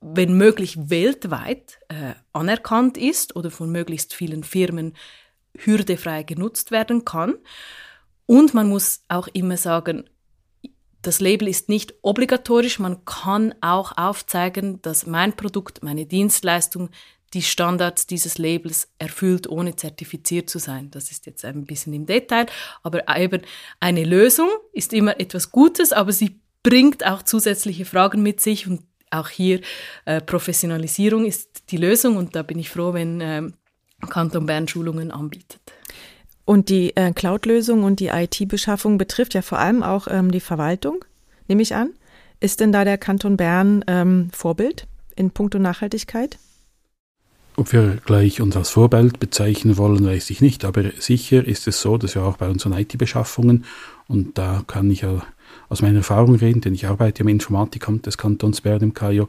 wenn 0.00 0.36
möglich 0.36 0.76
weltweit 0.88 1.80
äh, 1.88 2.14
anerkannt 2.32 2.96
ist 2.96 3.34
oder 3.34 3.50
von 3.50 3.72
möglichst 3.72 4.14
vielen 4.14 4.44
Firmen 4.44 4.92
hürdefrei 5.56 6.22
genutzt 6.22 6.70
werden 6.70 7.04
kann. 7.04 7.34
Und 8.26 8.54
man 8.54 8.68
muss 8.68 9.02
auch 9.08 9.26
immer 9.28 9.56
sagen, 9.56 10.04
das 11.06 11.20
Label 11.20 11.46
ist 11.46 11.68
nicht 11.68 11.94
obligatorisch, 12.02 12.80
man 12.80 13.04
kann 13.04 13.54
auch 13.60 13.96
aufzeigen, 13.96 14.82
dass 14.82 15.06
mein 15.06 15.36
Produkt, 15.36 15.84
meine 15.84 16.04
Dienstleistung 16.04 16.90
die 17.32 17.42
Standards 17.42 18.06
dieses 18.06 18.38
Labels 18.38 18.88
erfüllt, 18.98 19.48
ohne 19.48 19.76
zertifiziert 19.76 20.50
zu 20.50 20.58
sein. 20.58 20.90
Das 20.90 21.10
ist 21.10 21.26
jetzt 21.26 21.44
ein 21.44 21.64
bisschen 21.64 21.92
im 21.92 22.06
Detail, 22.06 22.46
aber 22.82 23.04
eben 23.16 23.42
eine 23.78 24.04
Lösung 24.04 24.48
ist 24.72 24.92
immer 24.92 25.20
etwas 25.20 25.52
Gutes, 25.52 25.92
aber 25.92 26.12
sie 26.12 26.40
bringt 26.62 27.06
auch 27.06 27.22
zusätzliche 27.22 27.84
Fragen 27.84 28.22
mit 28.22 28.40
sich 28.40 28.66
und 28.66 28.82
auch 29.10 29.28
hier 29.28 29.60
äh, 30.06 30.20
Professionalisierung 30.20 31.24
ist 31.24 31.70
die 31.70 31.76
Lösung 31.76 32.16
und 32.16 32.34
da 32.34 32.42
bin 32.42 32.58
ich 32.58 32.70
froh, 32.70 32.92
wenn 32.92 33.20
äh, 33.20 33.42
Kanton 34.08 34.46
Bern 34.46 34.66
Schulungen 34.66 35.12
anbietet. 35.12 35.60
Und 36.46 36.68
die 36.68 36.96
äh, 36.96 37.12
Cloud-Lösung 37.12 37.82
und 37.82 38.00
die 38.00 38.06
IT-Beschaffung 38.06 38.98
betrifft 38.98 39.34
ja 39.34 39.42
vor 39.42 39.58
allem 39.58 39.82
auch 39.82 40.06
ähm, 40.08 40.30
die 40.30 40.40
Verwaltung, 40.40 41.04
nehme 41.48 41.60
ich 41.60 41.74
an. 41.74 41.90
Ist 42.38 42.60
denn 42.60 42.70
da 42.70 42.84
der 42.84 42.98
Kanton 42.98 43.36
Bern 43.36 43.84
ähm, 43.88 44.30
Vorbild 44.32 44.86
in 45.16 45.32
puncto 45.32 45.58
Nachhaltigkeit? 45.58 46.38
Ob 47.56 47.72
wir 47.72 47.98
gleich 48.04 48.40
uns 48.40 48.56
als 48.56 48.70
Vorbild 48.70 49.18
bezeichnen 49.18 49.76
wollen, 49.76 50.06
weiß 50.06 50.30
ich 50.30 50.40
nicht, 50.40 50.64
aber 50.64 50.84
sicher 50.98 51.44
ist 51.44 51.66
es 51.66 51.80
so, 51.80 51.98
dass 51.98 52.14
wir 52.14 52.22
auch 52.22 52.36
bei 52.36 52.48
unseren 52.48 52.74
IT-Beschaffungen, 52.74 53.64
und 54.06 54.38
da 54.38 54.62
kann 54.68 54.88
ich 54.90 55.00
ja 55.00 55.22
aus 55.68 55.82
meiner 55.82 55.98
Erfahrung 55.98 56.36
reden, 56.36 56.60
denn 56.60 56.74
ich 56.74 56.86
arbeite 56.86 57.22
im 57.22 57.28
Informatikamt 57.28 58.06
des 58.06 58.18
Kantons 58.18 58.60
Bern 58.60 58.82
im 58.82 58.94
KIO, 58.94 59.28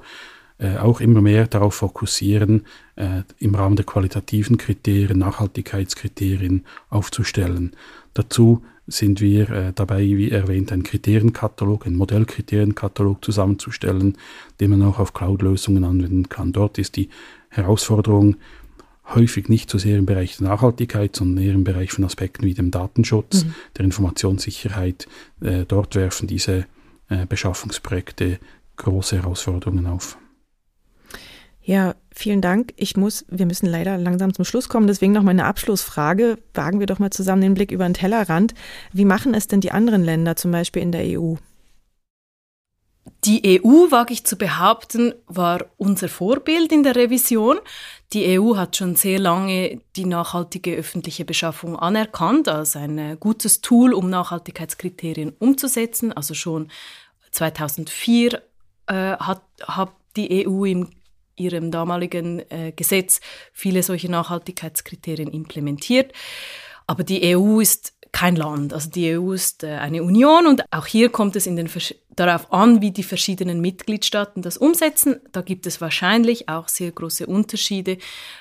äh, 0.60 0.78
auch 0.78 1.02
immer 1.02 1.22
mehr 1.22 1.48
darauf 1.48 1.76
fokussieren, 1.76 2.66
äh, 2.96 3.24
im 3.40 3.56
Rahmen 3.56 3.76
der 3.76 3.86
qualitativen 3.86 4.58
Kriterien, 4.58 5.20
Nachhaltigkeitskriterien 5.20 6.66
aufzustellen. 6.90 7.76
Dazu 8.14 8.64
sind 8.88 9.22
wir 9.22 9.50
äh, 9.50 9.74
dabei, 9.74 10.02
wie 10.02 10.32
erwähnt, 10.32 10.72
einen 10.72 10.84
Kriterienkatalog, 10.84 11.86
einen 11.86 11.98
Modellkriterienkatalog 11.98 13.24
zusammenzustellen, 13.24 14.18
den 14.60 14.72
man 14.72 14.82
auch 14.84 15.00
auf 15.00 15.14
Cloud-Lösungen 15.14 15.84
anwenden 15.84 16.30
kann. 16.30 16.54
Dort 16.54 16.78
ist 16.78 16.96
die 16.96 17.10
Herausforderung 17.50 18.38
häufig 19.14 19.50
nicht 19.50 19.70
so 19.70 19.78
sehr 19.78 19.98
im 19.98 20.06
Bereich 20.06 20.38
der 20.38 20.48
Nachhaltigkeit, 20.48 21.16
sondern 21.16 21.44
eher 21.44 21.54
im 21.54 21.64
Bereich 21.64 21.92
von 21.92 22.04
Aspekten 22.04 22.46
wie 22.46 22.54
dem 22.54 22.72
Datenschutz, 22.72 23.44
mhm. 23.44 23.56
der 23.78 23.86
Informationssicherheit. 23.86 25.08
Äh, 25.42 25.66
dort 25.66 25.96
werfen 25.96 26.28
diese 26.28 26.66
äh, 27.10 27.26
Beschaffungsprojekte 27.28 28.40
große 28.78 29.18
Herausforderungen 29.18 29.86
auf. 29.86 30.18
Ja, 31.68 31.96
vielen 32.14 32.40
Dank. 32.40 32.74
Ich 32.78 32.96
muss, 32.96 33.26
wir 33.28 33.46
müssen 33.46 33.66
leider 33.66 33.98
langsam 33.98 34.34
zum 34.34 34.46
Schluss 34.46 34.70
kommen. 34.70 34.88
Deswegen 34.88 35.12
noch 35.12 35.22
meine 35.22 35.44
Abschlussfrage. 35.44 36.38
Wagen 36.54 36.80
wir 36.80 36.88
doch 36.88 36.98
mal 36.98 37.12
zusammen 37.12 37.42
den 37.42 37.56
Blick 37.56 37.74
über 37.74 37.86
den 37.86 37.94
Tellerrand. 37.94 38.54
Wie 38.94 39.04
machen 39.04 39.34
es 39.34 39.48
denn 39.48 39.60
die 39.60 39.74
anderen 39.74 40.02
Länder, 40.02 40.38
zum 40.38 40.52
Beispiel 40.52 40.82
in 40.82 40.94
der 40.94 41.02
EU? 41.20 41.36
Die 43.26 43.62
EU, 43.62 43.92
wage 43.92 44.14
ich 44.14 44.24
zu 44.24 44.38
behaupten, 44.38 45.14
war 45.28 45.66
unser 45.76 46.08
Vorbild 46.08 46.72
in 46.72 46.84
der 46.84 46.96
Revision. 46.96 47.58
Die 48.14 48.40
EU 48.40 48.56
hat 48.56 48.78
schon 48.78 48.96
sehr 48.96 49.20
lange 49.20 49.82
die 49.98 50.06
nachhaltige 50.06 50.74
öffentliche 50.74 51.26
Beschaffung 51.26 51.76
anerkannt 51.76 52.48
als 52.48 52.78
ein 52.78 52.98
äh, 52.98 53.18
gutes 53.20 53.60
Tool, 53.60 53.94
um 53.94 54.10
Nachhaltigkeitskriterien 54.10 55.34
umzusetzen. 55.38 56.14
Also 56.14 56.34
schon 56.34 56.70
2004 57.32 58.42
äh, 58.86 58.94
hat, 59.18 59.42
hat 59.68 59.92
die 60.16 60.48
EU 60.48 60.64
im 60.64 60.88
ihrem 61.38 61.72
damaligen 61.72 62.40
äh, 62.52 62.74
Gesetz 62.76 63.22
viele 63.54 63.84
solche 63.84 64.12
Nachhaltigkeitskriterien 64.12 65.30
implementiert. 65.30 66.12
Aber 66.86 67.04
die 67.04 67.36
EU 67.36 67.60
ist 67.60 67.94
kein 68.12 68.36
Land. 68.36 68.74
Also 68.74 68.90
die 68.90 69.18
EU 69.18 69.34
ist 69.34 69.64
äh, 69.64 69.78
eine 69.78 70.04
Union 70.04 70.48
und 70.48 70.64
auch 70.72 70.86
hier 70.86 71.10
kommt 71.10 71.36
es 71.36 71.46
in 71.46 71.56
den 71.56 71.70
darauf 72.16 72.52
an, 72.52 72.82
wie 72.82 72.92
die 72.92 73.04
verschiedenen 73.04 73.62
Mitgliedstaaten 73.62 74.42
das 74.42 74.58
umsetzen. 74.58 75.20
Da 75.32 75.42
gibt 75.42 75.68
es 75.68 75.82
wahrscheinlich 75.82 76.50
auch 76.50 76.68
sehr 76.68 76.92
große 76.92 77.28
Unterschiede. 77.28 77.98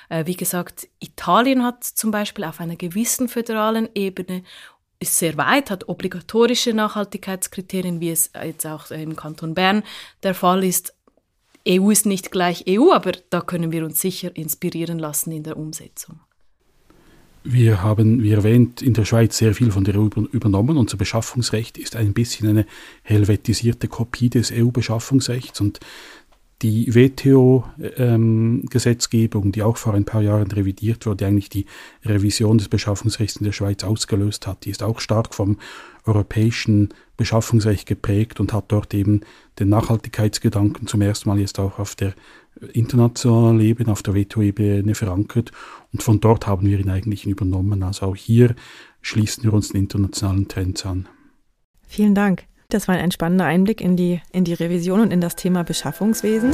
Äh, 0.09 0.25
wie 0.25 0.35
gesagt, 0.35 0.87
Italien 0.99 1.63
hat 1.63 1.83
zum 1.83 2.11
Beispiel 2.11 2.45
auf 2.45 2.59
einer 2.59 2.75
gewissen 2.75 3.29
föderalen 3.29 3.87
Ebene 3.93 4.43
ist 4.99 5.19
sehr 5.19 5.37
weit, 5.37 5.69
hat 5.69 5.87
obligatorische 5.89 6.73
Nachhaltigkeitskriterien, 6.73 7.99
wie 7.99 8.09
es 8.09 8.31
jetzt 8.43 8.65
auch 8.65 8.89
im 8.89 9.15
Kanton 9.15 9.53
Bern 9.53 9.83
der 10.23 10.33
Fall 10.33 10.63
ist. 10.63 10.96
EU 11.67 11.91
ist 11.91 12.05
nicht 12.05 12.31
gleich 12.31 12.65
EU, 12.67 12.91
aber 12.91 13.11
da 13.29 13.41
können 13.41 13.71
wir 13.71 13.83
uns 13.85 13.99
sicher 13.99 14.35
inspirieren 14.35 14.99
lassen 14.99 15.31
in 15.31 15.43
der 15.43 15.57
Umsetzung. 15.57 16.19
Wir 17.49 17.81
haben, 17.81 18.23
wie 18.23 18.31
erwähnt, 18.31 18.81
in 18.81 18.93
der 18.93 19.05
Schweiz 19.05 19.37
sehr 19.37 19.53
viel 19.53 19.71
von 19.71 19.85
der 19.85 19.97
EU 19.97 20.09
übernommen. 20.31 20.75
Unser 20.75 20.97
Beschaffungsrecht 20.97 21.77
ist 21.77 21.95
ein 21.95 22.13
bisschen 22.13 22.49
eine 22.49 22.65
helvetisierte 23.03 23.87
Kopie 23.87 24.29
des 24.29 24.51
EU-Beschaffungsrechts 24.51 25.61
und 25.61 25.79
die 26.63 26.95
WTO-Gesetzgebung, 26.95 29.45
ähm, 29.45 29.51
die 29.51 29.61
auch 29.61 29.77
vor 29.77 29.93
ein 29.93 30.05
paar 30.05 30.21
Jahren 30.21 30.51
revidiert 30.51 31.05
wurde, 31.05 31.27
eigentlich 31.27 31.49
die 31.49 31.67
Revision 32.03 32.57
des 32.57 32.67
Beschaffungsrechts 32.67 33.35
in 33.37 33.45
der 33.45 33.51
Schweiz 33.51 33.83
ausgelöst 33.83 34.47
hat, 34.47 34.65
die 34.65 34.71
ist 34.71 34.81
auch 34.81 34.99
stark 34.99 35.35
vom 35.35 35.59
europäischen 36.05 36.89
Beschaffungsrecht 37.15 37.85
geprägt 37.85 38.39
und 38.39 38.53
hat 38.53 38.71
dort 38.71 38.91
eben 38.93 39.21
den 39.59 39.69
Nachhaltigkeitsgedanken 39.69 40.87
zum 40.87 41.01
ersten 41.01 41.29
Mal 41.29 41.39
jetzt 41.39 41.59
auch 41.59 41.77
auf 41.79 41.95
der 41.95 42.13
internationalen 42.73 43.59
Ebene, 43.59 43.91
auf 43.91 44.01
der 44.01 44.15
WTO-Ebene 44.15 44.95
verankert. 44.95 45.51
Und 45.93 46.01
von 46.01 46.19
dort 46.19 46.47
haben 46.47 46.67
wir 46.67 46.79
ihn 46.79 46.89
eigentlich 46.89 47.27
übernommen. 47.27 47.83
Also 47.83 48.07
auch 48.07 48.15
hier 48.15 48.55
schließen 49.01 49.43
wir 49.43 49.53
uns 49.53 49.69
den 49.69 49.81
internationalen 49.81 50.47
Trends 50.47 50.85
an. 50.85 51.07
Vielen 51.87 52.15
Dank. 52.15 52.47
Das 52.69 52.89
war 52.89 52.95
ein 52.95 53.11
spannender 53.11 53.45
Einblick 53.45 53.79
in 53.79 53.95
die, 53.95 54.21
in 54.33 54.43
die 54.43 54.53
Revision 54.53 54.99
und 54.99 55.11
in 55.11 55.21
das 55.21 55.37
Thema 55.37 55.63
Beschaffungswesen. 55.63 56.51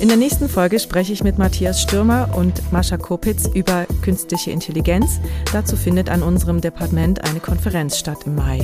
In 0.00 0.06
der 0.06 0.16
nächsten 0.16 0.48
Folge 0.48 0.78
spreche 0.78 1.12
ich 1.12 1.24
mit 1.24 1.38
Matthias 1.38 1.82
Stürmer 1.82 2.28
und 2.36 2.70
Mascha 2.70 2.98
Kopitz 2.98 3.50
über 3.52 3.84
künstliche 4.02 4.52
Intelligenz. 4.52 5.18
Dazu 5.52 5.76
findet 5.76 6.08
an 6.08 6.22
unserem 6.22 6.60
Departement 6.60 7.24
eine 7.24 7.40
Konferenz 7.40 7.98
statt 7.98 8.18
im 8.26 8.36
Mai. 8.36 8.60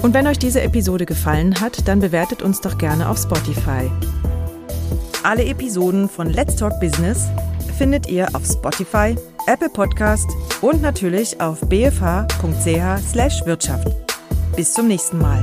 Und 0.00 0.14
wenn 0.14 0.28
euch 0.28 0.38
diese 0.38 0.60
Episode 0.60 1.06
gefallen 1.06 1.60
hat, 1.60 1.88
dann 1.88 1.98
bewertet 1.98 2.40
uns 2.40 2.60
doch 2.60 2.78
gerne 2.78 3.08
auf 3.08 3.18
Spotify. 3.18 3.90
Alle 5.24 5.44
Episoden 5.44 6.08
von 6.08 6.30
Let's 6.30 6.54
Talk 6.54 6.78
Business 6.78 7.26
findet 7.78 8.08
ihr 8.08 8.28
auf 8.32 8.46
Spotify, 8.46 9.16
Apple 9.48 9.70
Podcast 9.70 10.30
und 10.60 10.82
natürlich 10.82 11.40
auf 11.40 11.58
bfh.ch/wirtschaft. 11.62 13.88
Bis 14.54 14.72
zum 14.72 14.86
nächsten 14.86 15.18
Mal. 15.18 15.42